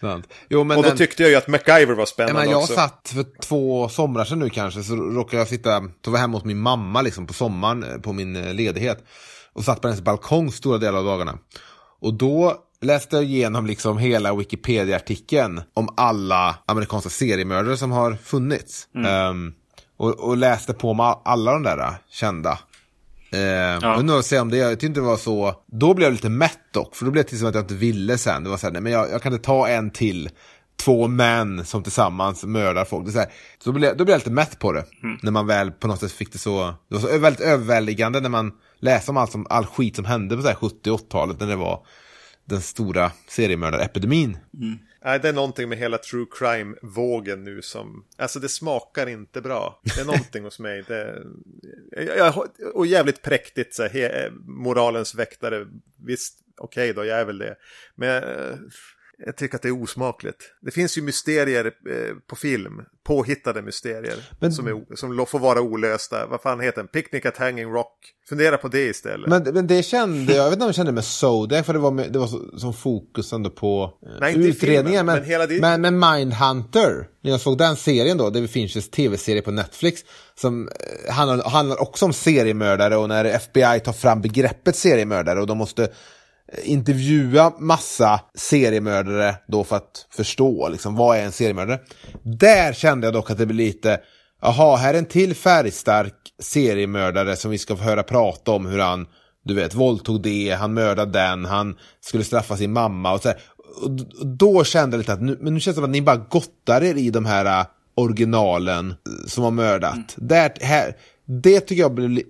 [0.00, 0.28] Sant.
[0.48, 2.60] Jo, men Och då den- tyckte jag ju att MacGyver var Ja, spännande men jag
[2.60, 2.74] också.
[2.74, 6.36] satt för två somrar sedan nu kanske, så råkade jag sitta, då var jag hemma
[6.36, 9.04] hos min mamma liksom på sommaren eh, på min eh, ledighet.
[9.52, 11.38] Och satt på hennes balkong stora delar av dagarna.
[12.00, 18.88] Och då läste igenom liksom hela Wikipedia-artikeln om alla amerikanska seriemördare som har funnits.
[19.06, 19.52] Ehm,
[19.96, 22.58] och, och läste på med alla de där eh, kända.
[23.32, 23.96] Eh, ja.
[23.96, 26.28] Och nu säga om det, jag tyckte inte det var så, då blev jag lite
[26.28, 28.44] mätt dock, för då blev det till som att jag inte ville sen.
[28.44, 30.30] Det var så här, nej men jag, jag kan inte ta en till,
[30.76, 33.04] två män som tillsammans mördar folk.
[33.04, 33.28] Det är så här,
[33.58, 34.84] så då, blev, då blev jag lite mätt på det.
[35.22, 38.28] När man väl på något sätt fick det så, det var så väldigt överväldigande när
[38.28, 41.46] man läste om allt som, all skit som hände på så här 70 80-talet när
[41.46, 41.86] det var
[42.44, 44.38] den stora seriemördarepidemin.
[45.04, 48.04] Nej, det är någonting med hela true crime-vågen nu som...
[48.16, 49.80] Alltså det smakar inte bra.
[49.82, 50.84] Det är någonting hos mig.
[50.88, 51.22] Det,
[52.16, 55.66] jag, och jävligt präktigt så här, he, moralens väktare.
[56.06, 57.56] Visst, okej då, jag är väl det.
[57.94, 58.56] Men eh,
[59.26, 60.36] jag tycker att det är osmakligt.
[60.62, 62.72] Det finns ju mysterier eh, på film.
[63.06, 64.28] Påhittade mysterier.
[64.40, 66.26] Men- Som, är, som får vara olösta.
[66.26, 66.88] Vad fan heter den?
[66.88, 67.98] Picnic at Hanging Rock.
[68.28, 69.28] Fundera på det istället.
[69.30, 71.78] Men, men det kände jag, jag vet inte om jag kände med Zodiac, för det
[71.78, 75.06] var, med, det var så, som fokus ändå på eh, Nej, utredningen.
[75.06, 78.76] Men, men hela det- men, men Mindhunter, när jag såg den serien då, det finns
[78.76, 80.00] en tv-serie på Netflix,
[80.34, 85.46] som eh, handlar, handlar också om seriemördare och när FBI tar fram begreppet seriemördare och
[85.46, 85.88] de måste
[86.62, 91.80] intervjua massa seriemördare då för att förstå liksom, vad är en seriemördare.
[92.22, 94.00] Där kände jag dock att det blev lite,
[94.42, 98.78] jaha, här är en till färgstark seriemördare som vi ska få höra prata om hur
[98.78, 99.06] han,
[99.44, 103.38] du vet, våldtog det, han mördade den, han skulle straffa sin mamma och så här.
[103.82, 103.90] Och
[104.26, 106.84] då kände jag lite att nu, men nu känns det som att ni bara gottar
[106.84, 110.14] er i de här äh, originalen äh, som har mördat.
[110.16, 110.96] Där, här,
[111.26, 112.20] det tycker jag blev,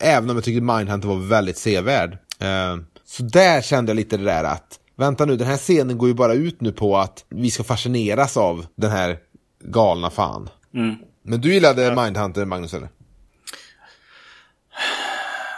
[0.00, 2.18] även om jag tycker Mindhunter var väldigt sevärd.
[2.40, 2.76] Eh,
[3.08, 6.14] så där kände jag lite det där att, vänta nu, den här scenen går ju
[6.14, 9.18] bara ut nu på att vi ska fascineras av den här
[9.60, 10.48] galna fan.
[11.22, 12.88] Men du gillade Mindhunter, Magnus, eller?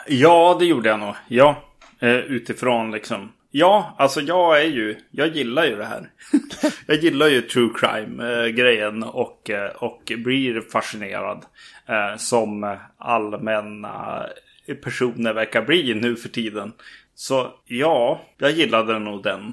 [0.07, 1.15] Ja, det gjorde jag nog.
[1.29, 1.63] Ja,
[2.01, 3.33] eh, utifrån liksom.
[3.51, 6.11] Ja, alltså jag är ju, jag gillar ju det här.
[6.87, 11.45] jag gillar ju true crime-grejen och, eh, och blir fascinerad.
[11.89, 14.27] Eh, som allmänna
[14.75, 16.73] personer verkar bli nu för tiden.
[17.21, 19.53] Så ja, jag gillade nog den.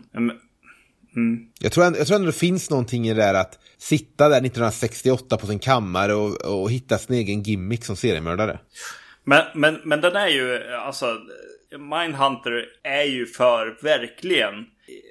[1.15, 4.30] Mm, Jag tror, ändå, jag tror ändå det finns någonting i det där att sitta
[4.30, 8.59] där 1968 på sin kammare och, och hitta sin egen gimmick som seriemördare.
[9.24, 11.18] Men, men, men den är ju, alltså,
[11.72, 14.53] Mindhunter är ju för verkligen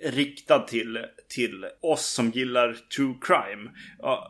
[0.05, 0.99] riktad till,
[1.29, 3.71] till oss som gillar true crime.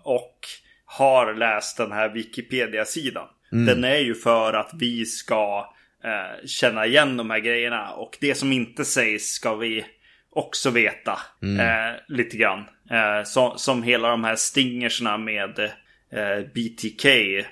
[0.04, 0.46] Och-
[0.88, 3.28] har läst den här Wikipedia-sidan.
[3.50, 5.74] Den är ju för att vi ska
[6.06, 7.90] eh, känna igen de här grejerna.
[7.90, 9.84] Och det som inte sägs ska vi
[10.30, 12.58] också veta eh, lite grann.
[12.90, 15.58] Eh, så, som hela de här stingersna med
[16.12, 17.06] eh, BTK.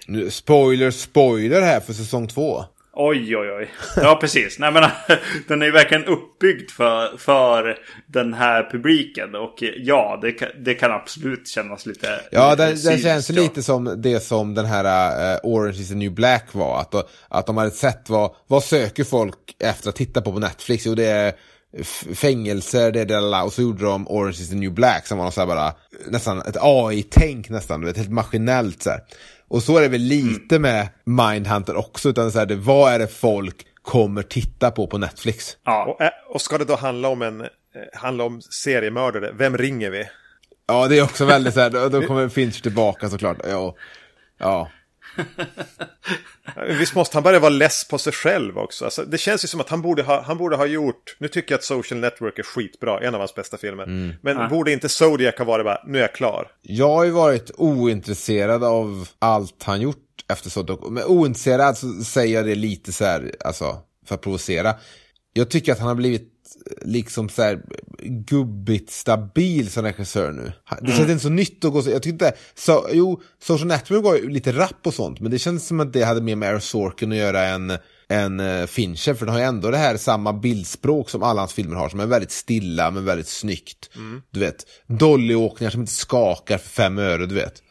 [0.07, 2.65] Nu, spoiler, spoiler här för säsong två.
[2.97, 3.71] Oj, oj, oj.
[3.97, 4.59] Ja, precis.
[4.59, 4.91] Nej, men
[5.49, 9.35] den är ju verkligen uppbyggd för, för den här publiken.
[9.35, 12.21] Och ja, det, kan- det kan absolut kännas lite...
[12.31, 13.43] Ja, lite den, den känns ja.
[13.43, 16.81] lite som det som den här eh, Orange is the new black var.
[16.81, 16.95] Att,
[17.29, 20.87] att de hade sett vad, vad söker folk efter att titta på på Netflix?
[20.87, 21.33] Jo, det är
[22.15, 25.19] fängelser, det är det där, och så gjorde de Orange is the new black som
[25.19, 25.75] var något så här bara
[26.09, 29.01] nästan ett AI-tänk nästan, du vet, helt maskinellt så här.
[29.55, 32.99] Och så är det väl lite med Mindhunter också, utan så här, det, vad är
[32.99, 35.57] det folk kommer titta på på Netflix?
[35.65, 35.85] Ja.
[35.85, 37.47] Och, ä- och ska det då handla om en, eh,
[37.95, 40.05] handla om seriemördare, vem ringer vi?
[40.67, 43.37] Ja, det är också väldigt så här, då, då kommer Finch tillbaka såklart.
[43.49, 43.75] Ja,
[44.39, 44.69] ja.
[46.79, 48.85] Visst måste han börja vara less på sig själv också.
[48.85, 51.17] Alltså, det känns ju som att han borde, ha, han borde ha gjort...
[51.19, 54.17] Nu tycker jag att Social Network är skitbra, en av hans bästa filmer.
[54.23, 56.49] Men borde inte Zodiac ha varit bara, nu är jag klar?
[56.63, 59.97] Jag har ju varit ointresserad av allt han gjort
[60.33, 60.89] efter så.
[60.91, 64.75] Men ointresserad så säger jag det lite så här, alltså, för att provocera.
[65.33, 66.34] Jag tycker att han har blivit
[66.83, 67.63] liksom så här
[68.03, 70.53] gubbigt stabil som regissör nu.
[70.81, 74.05] Det känns inte så nytt att gå så, jag tyckte inte, så, jo, Social Network
[74.05, 76.49] var ju lite rapp och sånt, men det känns som att det hade mer med
[76.49, 77.73] Aaron Sorkin att göra än
[78.09, 81.53] en uh, Fincher, för den har ju ändå det här samma bildspråk som alla hans
[81.53, 83.91] filmer har, som är väldigt stilla men väldigt snyggt.
[84.31, 87.63] Du vet, dollyåkningar som inte skakar för fem öre, du vet.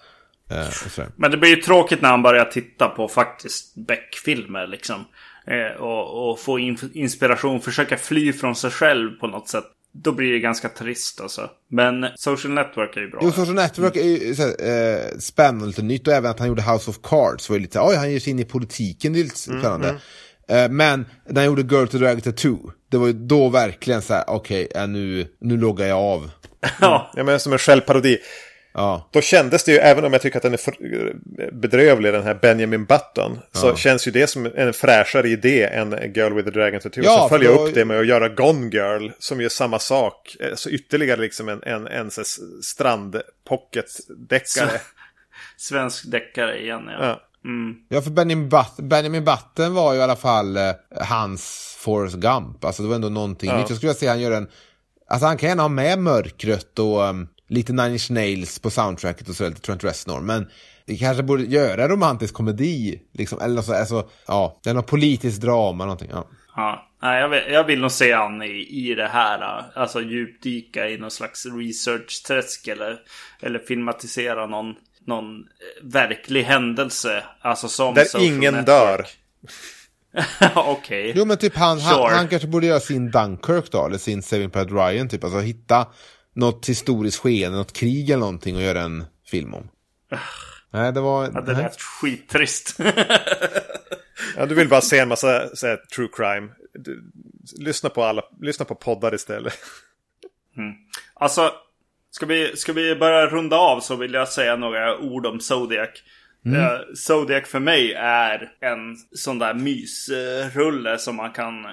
[0.52, 1.06] Eh.
[1.16, 5.06] Men det blir ju tråkigt när han börjar titta på faktiskt Beck-filmer liksom.
[5.48, 9.64] Eh, och, och få in, inspiration, försöka fly från sig själv på något sätt.
[9.96, 11.50] Då blir det ganska trist alltså.
[11.70, 13.20] Men Social Network är ju bra.
[13.24, 16.48] Jo, Social Network är ju såhär, eh, spännande och lite nytt och även att han
[16.48, 19.20] gjorde House of Cards var ju lite, oj han ger sig in i politiken, det
[19.20, 19.96] är lite spännande.
[20.50, 24.14] Eh, men när han gjorde Girl to Dragon Tattoo, det var ju då verkligen så
[24.14, 26.32] här: okej, eh, nu, nu loggar jag av.
[26.82, 27.12] ja.
[27.16, 28.18] Jag menar som en självparodi.
[28.76, 31.16] Ja, Då kändes det ju, även om jag tycker att den är
[31.52, 36.34] bedrövlig, den här Benjamin Button, så känns ju det som en fräschare idé än Girl
[36.34, 37.04] with the Dragon Tattoo.
[37.04, 39.50] Ja, så följer för jag då- upp det med att göra Gone Girl, som gör
[39.50, 40.36] samma sak.
[40.40, 42.12] Eh, Så ytterligare liksom en, en, en,
[42.64, 44.82] strand-pocket-deckare.
[45.58, 47.06] Svensk deckare igen ja.
[47.08, 47.22] Ja.
[47.46, 47.76] Mm.
[47.90, 50.72] ja för Benjamin, But Benjamin Button var ju i alla fall eh,
[51.02, 53.58] hans Forrest Gump, alltså det var ändå någonting Ja.
[53.58, 53.70] nytt.
[53.70, 54.48] Jag skulle vilja se han göra en,
[55.08, 59.30] alltså han kan gärna ha med mörkret och um, lite Nine Inch Nails på soundtracket
[59.30, 60.48] och så lite Trent Reznor, men
[60.86, 65.42] det kanske borde göra romantisk komedi, liksom, eller så, alltså, ja, det är något politiskt
[65.42, 66.28] drama, någonting, ja.
[66.56, 69.66] Ja, nej, jag, vill, jag vill nog se han i, i det här.
[69.76, 72.98] Alltså djupdyka i någon slags research-träsk eller,
[73.42, 74.76] eller filmatisera någon,
[75.08, 75.44] någon eh,
[75.84, 77.24] verklig händelse.
[77.42, 78.66] Alltså som Där ingen Network.
[78.66, 79.06] dör.
[80.56, 81.14] Okej.
[81.16, 82.16] Jo men typ han, han, Sure.
[82.16, 85.88] han kanske borde göra sin Dunkirk då, eller sin Saving Private Ryan typ, alltså hitta
[86.34, 89.70] något historiskt skeende, något krig eller någonting och göra en film om.
[90.72, 91.32] Nej, det var...
[91.34, 92.78] Ja, det lät skittrist.
[94.38, 96.50] Ja, du vill bara se en massa så här, true crime.
[96.74, 97.04] Du,
[97.60, 99.54] lyssna, på alla, lyssna på poddar istället.
[101.14, 101.52] Alltså,
[102.12, 105.90] ska vi, ska vi börja runda av så vill jag säga några ord om Zodiac.
[106.46, 111.72] Eh, Zodiac för mig är en sån där mysrulle som man kan eh,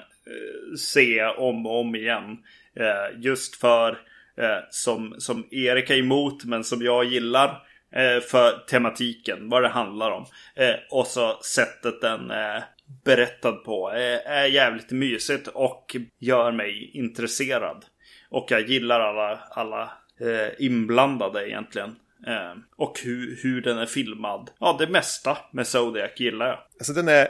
[0.78, 2.38] se om och om igen.
[2.76, 3.98] Eh, just för,
[4.40, 7.66] eh, som, som Erik är emot men som jag gillar.
[7.92, 10.26] Eh, för tematiken, vad det handlar om.
[10.56, 12.64] Eh, och så sättet den är
[13.04, 13.90] berättad på.
[13.90, 17.84] Eh, är jävligt mysigt och gör mig intresserad.
[18.30, 19.82] Och jag gillar alla, alla
[20.20, 21.96] eh, inblandade egentligen.
[22.26, 24.50] Eh, och hur, hur den är filmad.
[24.58, 26.58] Ja, det mesta med Zodiac gillar jag.
[26.78, 27.28] Alltså den är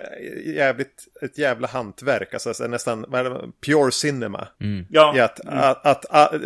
[0.56, 2.34] jävligt, ett jävla hantverk.
[2.34, 4.48] Alltså, så nästan, vad är det, pure cinema.
[4.90, 6.42] Ja, I att, att, att, att,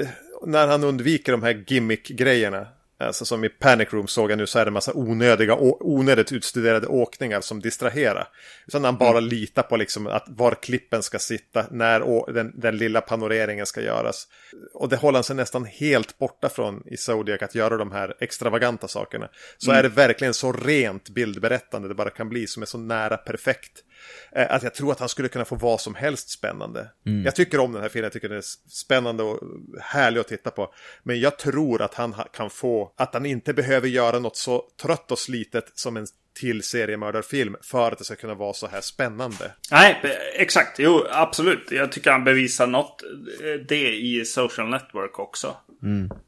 [0.47, 2.67] när han undviker de här gimmick-grejerna.
[2.99, 6.33] Alltså som i Panic Room såg jag nu så är det en massa onödiga, onödigt
[6.33, 8.29] utstuderade åkningar som distraherar.
[8.67, 13.01] Utan han bara litar på liksom att var klippen ska sitta, när den, den lilla
[13.01, 14.29] panoreringen ska göras.
[14.75, 18.15] Och det håller han sig nästan helt borta från i Zodiac att göra de här
[18.21, 19.29] extravaganta sakerna.
[19.59, 23.17] Så är det verkligen så rent bildberättande det bara kan bli som är så nära
[23.17, 23.85] perfekt.
[24.33, 26.91] Eh, Att jag tror att han skulle kunna få vad som helst spännande.
[27.25, 29.41] Jag tycker om den här filmen, jag tycker den är spännande och
[29.81, 30.75] härlig att titta på.
[31.03, 34.63] Men jag tror att han ha- kan få, att han inte behöver göra något så
[34.83, 36.07] trött och slitet som en
[36.41, 39.53] till seriemördarfilm för att det ska kunna vara så här spännande.
[39.71, 40.11] nej, eh,
[40.43, 40.79] exakt.
[40.79, 41.69] Jo, absolut.
[41.71, 43.03] Jag tycker han bevisar något.
[43.03, 45.57] eh, Det i Social Network också.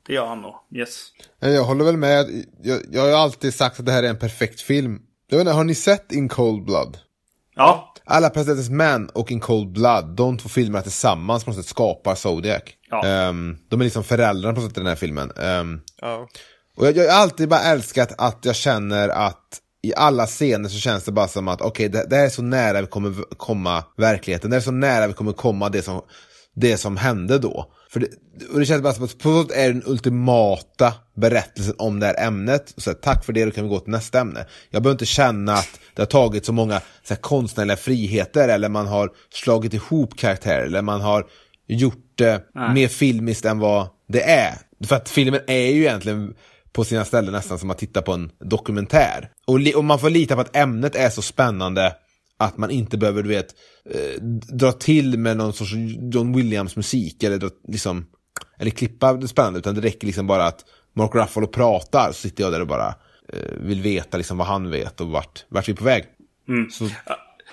[0.07, 0.55] Det gör han nog.
[0.74, 1.09] Yes.
[1.41, 4.09] Nej, Jag håller väl med, jag, jag har ju alltid sagt att det här är
[4.09, 4.99] en perfekt film.
[5.29, 6.99] Jag vet inte, har ni sett In Cold Blood?
[7.57, 11.66] Ja, Alla President's Man och In Cold Blood, de två filmerna tillsammans på något sätt
[11.66, 12.62] skapar Zodiac.
[12.90, 13.07] Ja.
[13.07, 15.30] Ehm, de är liksom föräldrarna på något sätt i den här filmen.
[15.30, 16.28] Ehm, Ja.
[16.76, 20.78] och jag, jag har alltid bara älskat att jag känner att i alla scener så
[20.78, 23.84] känns det bara som att okej, det, det här är så nära vi kommer komma
[23.96, 24.50] verkligheten.
[24.50, 26.02] Det är så nära vi kommer komma det som,
[26.54, 27.72] det som hände då.
[27.91, 28.09] För det,
[28.53, 32.07] och det känns bara som att på något sätt är den ultimata berättelsen om det
[32.07, 32.74] här ämnet.
[32.76, 34.47] Så här, tack för det, då kan vi gå till nästa ämne.
[34.70, 38.68] Jag behöver inte känna att det har tagit så många så här, konstnärliga friheter eller
[38.68, 41.26] man har slagit ihop karaktärer eller man har
[41.68, 42.43] gjort det
[42.74, 44.55] mer filmiskt än vad det är.
[44.84, 46.34] För att filmen är ju egentligen
[46.72, 49.30] på sina ställen nästan som att titta på en dokumentär.
[49.47, 51.93] Och, och man får lita på att ämnet är så spännande
[52.39, 53.55] att man inte behöver, du vet,
[53.91, 54.22] eh,
[54.53, 55.72] dra till med någon sorts
[56.12, 58.07] John Williams musik eller dra, liksom,
[58.59, 60.64] eller klippa det spännande, utan det räcker liksom bara att
[60.97, 62.95] Mark Ruffalo pratar, så sitter jag där och bara
[63.32, 66.05] eh, vill veta liksom vad han vet och vart, vart vi är på väg.
[66.72, 66.89] Så,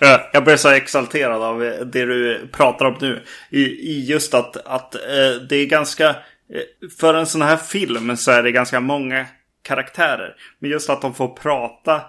[0.01, 1.59] Eh, Jag blir så exalterad av
[1.93, 3.23] det du pratar om nu.
[3.49, 6.09] I, i just att, att eh, det är ganska...
[6.09, 9.25] eh, För en sån här film så är det ganska många
[9.63, 10.35] karaktärer.
[10.59, 12.01] Men just att de får prata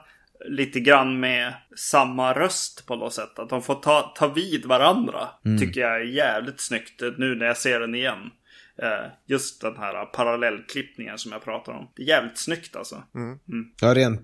[0.48, 3.38] lite grann med samma röst på något sätt.
[3.38, 5.28] Att de får ta, ta vid varandra.
[5.60, 8.18] Tycker jag är jävligt snyggt eh, nu när jag ser den igen.
[8.82, 11.88] Eh, Just den här parallellklippningen som jag pratar om.
[11.96, 13.02] Det är jävligt snyggt alltså.
[13.80, 14.20] Ja, rent.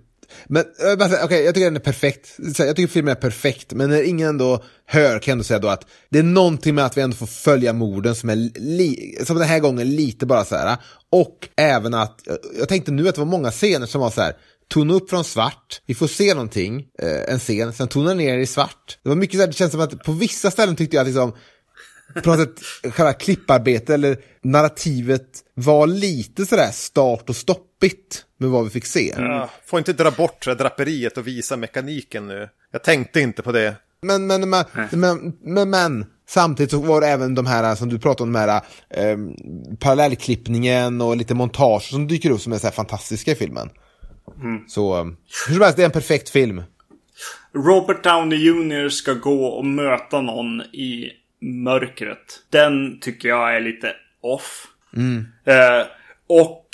[0.46, 0.64] Men
[1.10, 2.36] säga, okej, jag tycker den är perfekt.
[2.58, 5.68] Jag tycker filmen är perfekt, men när ingen ändå hör kan jag ändå säga då
[5.68, 9.36] att det är någonting med att vi ändå får följa morden som är li- som
[9.36, 10.76] den här gången lite bara så här.
[11.10, 14.20] Och även att, jag- jag tänkte nu att det var många scener som var så
[14.20, 14.32] här,
[14.70, 18.46] tona upp från svart, vi får se någonting, eh, en scen, sen tona ner i
[18.46, 18.98] svart.
[19.02, 21.06] Det var mycket så här, det känns som att på vissa ställen tyckte jag att
[21.06, 21.32] liksom,
[22.22, 28.64] på något sätt själva klipparbetet eller narrativet var lite sådär start och stoppigt med vad
[28.64, 29.14] vi fick se.
[29.16, 32.48] Ja, får inte dra bort det draperiet och visa mekaniken nu.
[32.72, 33.76] Jag tänkte inte på det.
[34.02, 37.98] Men, men, men, men, men, men samtidigt så var det även de här som du
[37.98, 39.18] pratade om, de här eh,
[39.78, 43.70] parallellklippningen och lite montage som dyker upp som är så här fantastiska i filmen.
[44.66, 45.05] Så eh,
[45.49, 46.62] hur som helst, det är en perfekt film.
[47.55, 52.43] Robert Downey Jr ska gå och möta någon i mörkret.
[52.51, 54.66] Den tycker jag är lite off.
[55.45, 55.87] Eh,
[56.26, 56.66] och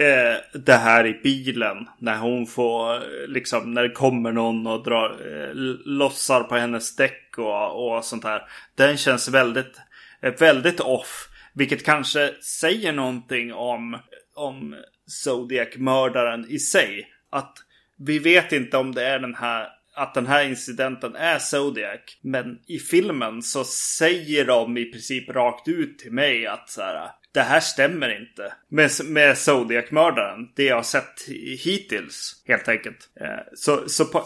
[0.00, 1.76] eh, det här i bilen.
[1.98, 5.54] När hon får, liksom, när det kommer någon och drar, eh,
[5.84, 8.42] lossar på hennes däck och, och sånt här.
[8.76, 9.80] Den känns väldigt,
[10.22, 11.28] eh, väldigt off.
[11.54, 13.98] Vilket kanske säger någonting om,
[14.34, 14.74] om
[15.06, 17.08] Zodiac-mördaren i sig.
[17.30, 17.58] Att
[17.98, 22.00] vi vet inte om det är den här att den här incidenten är Zodiac.
[22.20, 27.10] Men i filmen så säger de i princip rakt ut till mig att så här,
[27.32, 28.52] det här stämmer inte.
[28.68, 30.52] Med, med Zodiac-mördaren.
[30.56, 31.28] Det jag har sett
[31.64, 32.42] hittills.
[32.46, 33.10] Helt enkelt.
[33.20, 34.24] Eh, så, så på,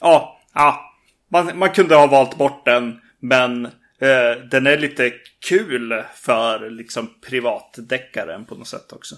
[0.00, 0.90] ja, ja.
[1.28, 3.00] Man, man kunde ha valt bort den.
[3.20, 3.64] Men
[3.98, 5.12] eh, den är lite
[5.48, 9.14] kul för liksom privatdeckaren på något sätt också.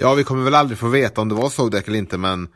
[0.00, 2.48] Ja, vi kommer väl aldrig få veta om det var Zodiac eller inte, men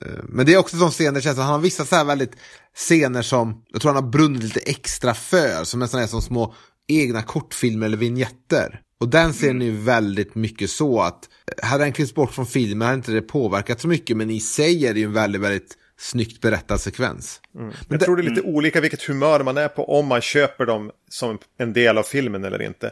[0.00, 2.04] eh, men det är också sån scen, det känns som han har vissa så här
[2.04, 2.32] väldigt
[2.74, 6.54] scener som jag tror han har brunnit lite extra för, som nästan är som små
[6.88, 8.80] egna kortfilmer eller vignetter.
[9.00, 12.46] Och den scenen är ju väldigt mycket så att, eh, hade den klippts bort från
[12.46, 15.42] filmen hade inte det påverkat så mycket, men i sig är det ju en väldigt,
[15.42, 17.40] väldigt snyggt berättad sekvens.
[17.52, 20.66] Men Jag tror det är lite olika vilket humör man är på om man köper
[20.66, 22.90] dem som en del av filmen eller inte.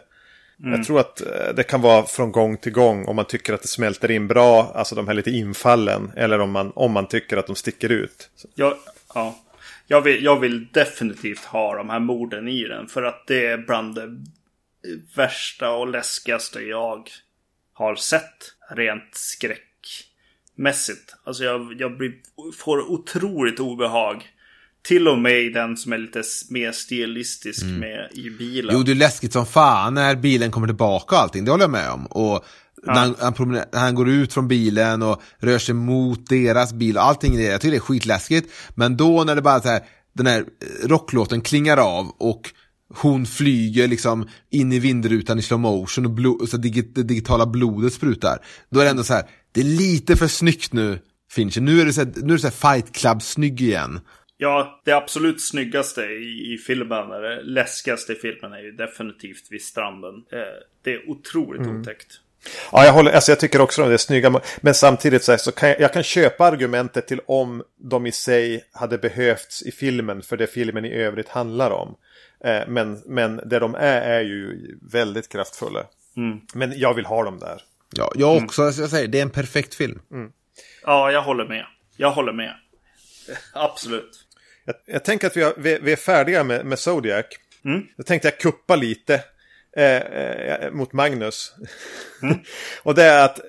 [0.59, 3.63] Jag tror att eh, det kan vara från gång till gång om man tycker att
[3.63, 7.37] det smälter in bra, alltså de här lite infallen, eller om man, om man tycker
[7.37, 8.31] att de sticker ut.
[8.55, 8.77] Jag,
[9.15, 9.39] ja.
[9.87, 12.87] jag, vill, jag vill definitivt ha de här morden i den.
[12.87, 14.17] För att det är bland det
[15.17, 17.11] värsta och läskigaste jag
[17.73, 18.53] har sett.
[18.71, 21.17] Rent skräckmässigt.
[21.25, 22.15] Alltså jag, jag blir,
[22.59, 24.29] får otroligt obehag.
[24.89, 28.75] Till och med i den som är lite mer stilistisk med i bilen.
[28.75, 31.71] Jo, det är läskigt som fan när bilen kommer tillbaka och allting, det håller jag
[31.71, 32.07] med om.
[32.07, 32.45] Och
[32.87, 37.05] när, han, han, han går ut från bilen och rör sig mot deras bil och
[37.05, 38.53] allting, det, jag tycker det är skitläskigt.
[38.75, 39.81] Men då när det bara så här,
[40.15, 40.45] den här
[40.85, 42.51] rocklåten klingar av och
[42.95, 47.47] hon flyger liksom in i vindrutan i slow motion och blo- så digi- det digitala
[47.47, 48.39] blodet sprutar.
[48.71, 50.99] Då är det ändå så här, det är lite för snyggt nu,
[51.31, 51.61] Fincher.
[51.61, 54.01] Nu är det så här, nu är det så här Fight Club-snygg igen.
[54.39, 59.63] Ja, det absolut snyggaste i, i filmen, eller läskigaste i filmen är ju definitivt vid
[59.63, 60.15] stranden.
[60.33, 60.39] Eh,
[60.83, 62.21] det är otroligt otäckt.
[62.73, 64.41] Ja, jag, håller, alltså jag tycker också att det är snygga.
[64.61, 68.13] Men samtidigt så, här, så kan jag, jag kan köpa argumentet till om de i
[68.13, 71.97] sig hade behövts i filmen för det filmen i övrigt handlar om.
[72.45, 75.87] Eh, men, men det de är är ju väldigt kraftfulla.
[76.55, 77.63] Men jag vill ha dem där.
[77.97, 80.01] Ja, jag också, alltså jag säger, det är en perfekt film.
[80.83, 81.67] Ja, jag håller med.
[81.97, 82.55] Jag håller med.
[83.53, 84.26] Absolut.
[84.67, 87.27] Jag, jag tänker att vi, har, vi, vi är färdiga med, med Zodiac.
[87.97, 89.25] Då tänkte jag kuppa lite
[89.77, 91.55] eh, eh, mot Magnus.
[92.83, 93.45] och det är att eh,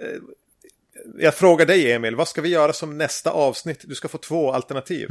[1.19, 3.81] jag frågar dig Emil, vad ska vi göra som nästa avsnitt?
[3.83, 5.07] Du ska få två alternativ.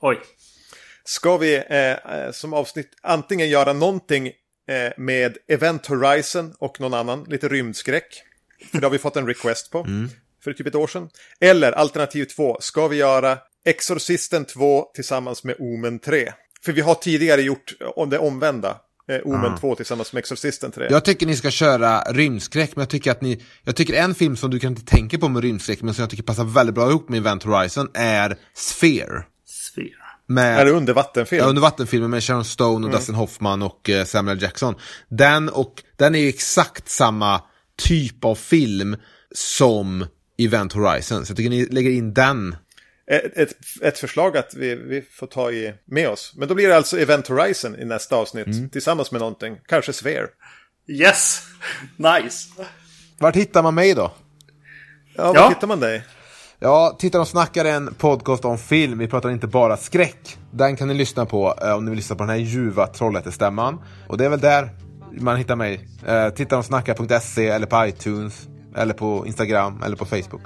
[0.00, 0.18] Oj.
[1.04, 4.26] Ska vi eh, eh, som avsnitt antingen göra någonting
[4.68, 8.22] eh, med Event Horizon och någon annan, lite rymdskräck.
[8.70, 9.86] För det har vi fått en request på.
[10.44, 11.10] För typ ett år sedan.
[11.40, 16.32] Eller alternativ två, ska vi göra Exorcisten 2 tillsammans med Omen 3?
[16.64, 18.76] För vi har tidigare gjort om det omvända.
[19.08, 20.86] eh, Omen 2 tillsammans med Exorcisten 3.
[20.90, 23.44] Jag tycker ni ska köra rymdskräck, men jag tycker att ni...
[23.64, 26.10] Jag tycker en film som du kan inte tänka på med rymdskräck, men som jag
[26.10, 29.24] tycker passar väldigt bra ihop med Event Horizon, är Sphere.
[29.46, 29.90] Sphere.
[30.28, 31.42] Med, Är det undervattenfilm?
[31.42, 34.74] Ja, undervattenfilmen med Sharon Stone och Dustin Hoffman och eh, Samuel Jackson.
[35.08, 37.42] Den, och, den är ju exakt samma
[37.78, 38.96] typ av film
[39.34, 40.06] som
[40.38, 41.26] Event Horizon.
[41.26, 42.56] Så jag tycker ni lägger in den.
[43.10, 46.32] Ett, ett, ett förslag att vi, vi får ta i, med oss.
[46.36, 48.72] Men då blir det alltså Event Horizon i nästa avsnitt.
[48.72, 49.56] Tillsammans med någonting.
[49.66, 50.26] Kanske Sphere.
[50.88, 51.42] Yes!
[51.96, 52.48] Nice!
[53.18, 54.12] Vart hittar man mig då?
[55.16, 55.48] Ja, var Ja.
[55.48, 56.02] hittar man dig?
[56.58, 58.98] Ja, Tittar och snackar en podcast om film.
[58.98, 60.38] Vi pratar inte bara skräck.
[60.50, 63.78] Den kan ni lyssna på eh, om ni vill lyssna på den här ljuva Trollhättestämman.
[64.08, 64.70] Och det är väl där
[65.20, 65.88] man hittar mig.
[66.06, 68.48] Eh, Tittarochsnackar.se eller på iTunes.
[68.76, 70.42] Eller på Instagram eller på Facebook.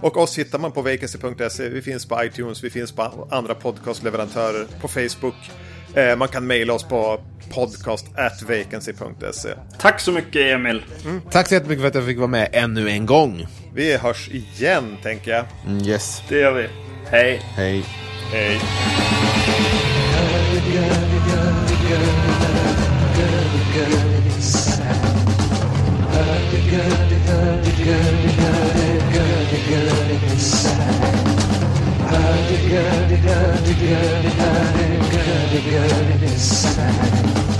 [0.00, 1.68] Och oss hittar man på vacancy.se.
[1.68, 5.34] Vi finns på iTunes, vi finns på andra podcastleverantörer, på Facebook.
[5.94, 7.20] Eh, man kan mejla oss på
[7.54, 9.48] podcast@vacancy.se.
[9.78, 10.82] Tack så mycket Emil.
[11.30, 13.46] Tack så jättemycket för att jag fick vara med ännu en gång.
[13.74, 15.44] Vi hörs igen, tänker jag.
[15.66, 16.68] Mm, yes, Det gör vi.
[17.10, 17.42] Hej.
[17.56, 17.84] hej.
[18.32, 18.60] Hej.
[27.84, 28.73] Good,
[36.34, 37.53] Inside.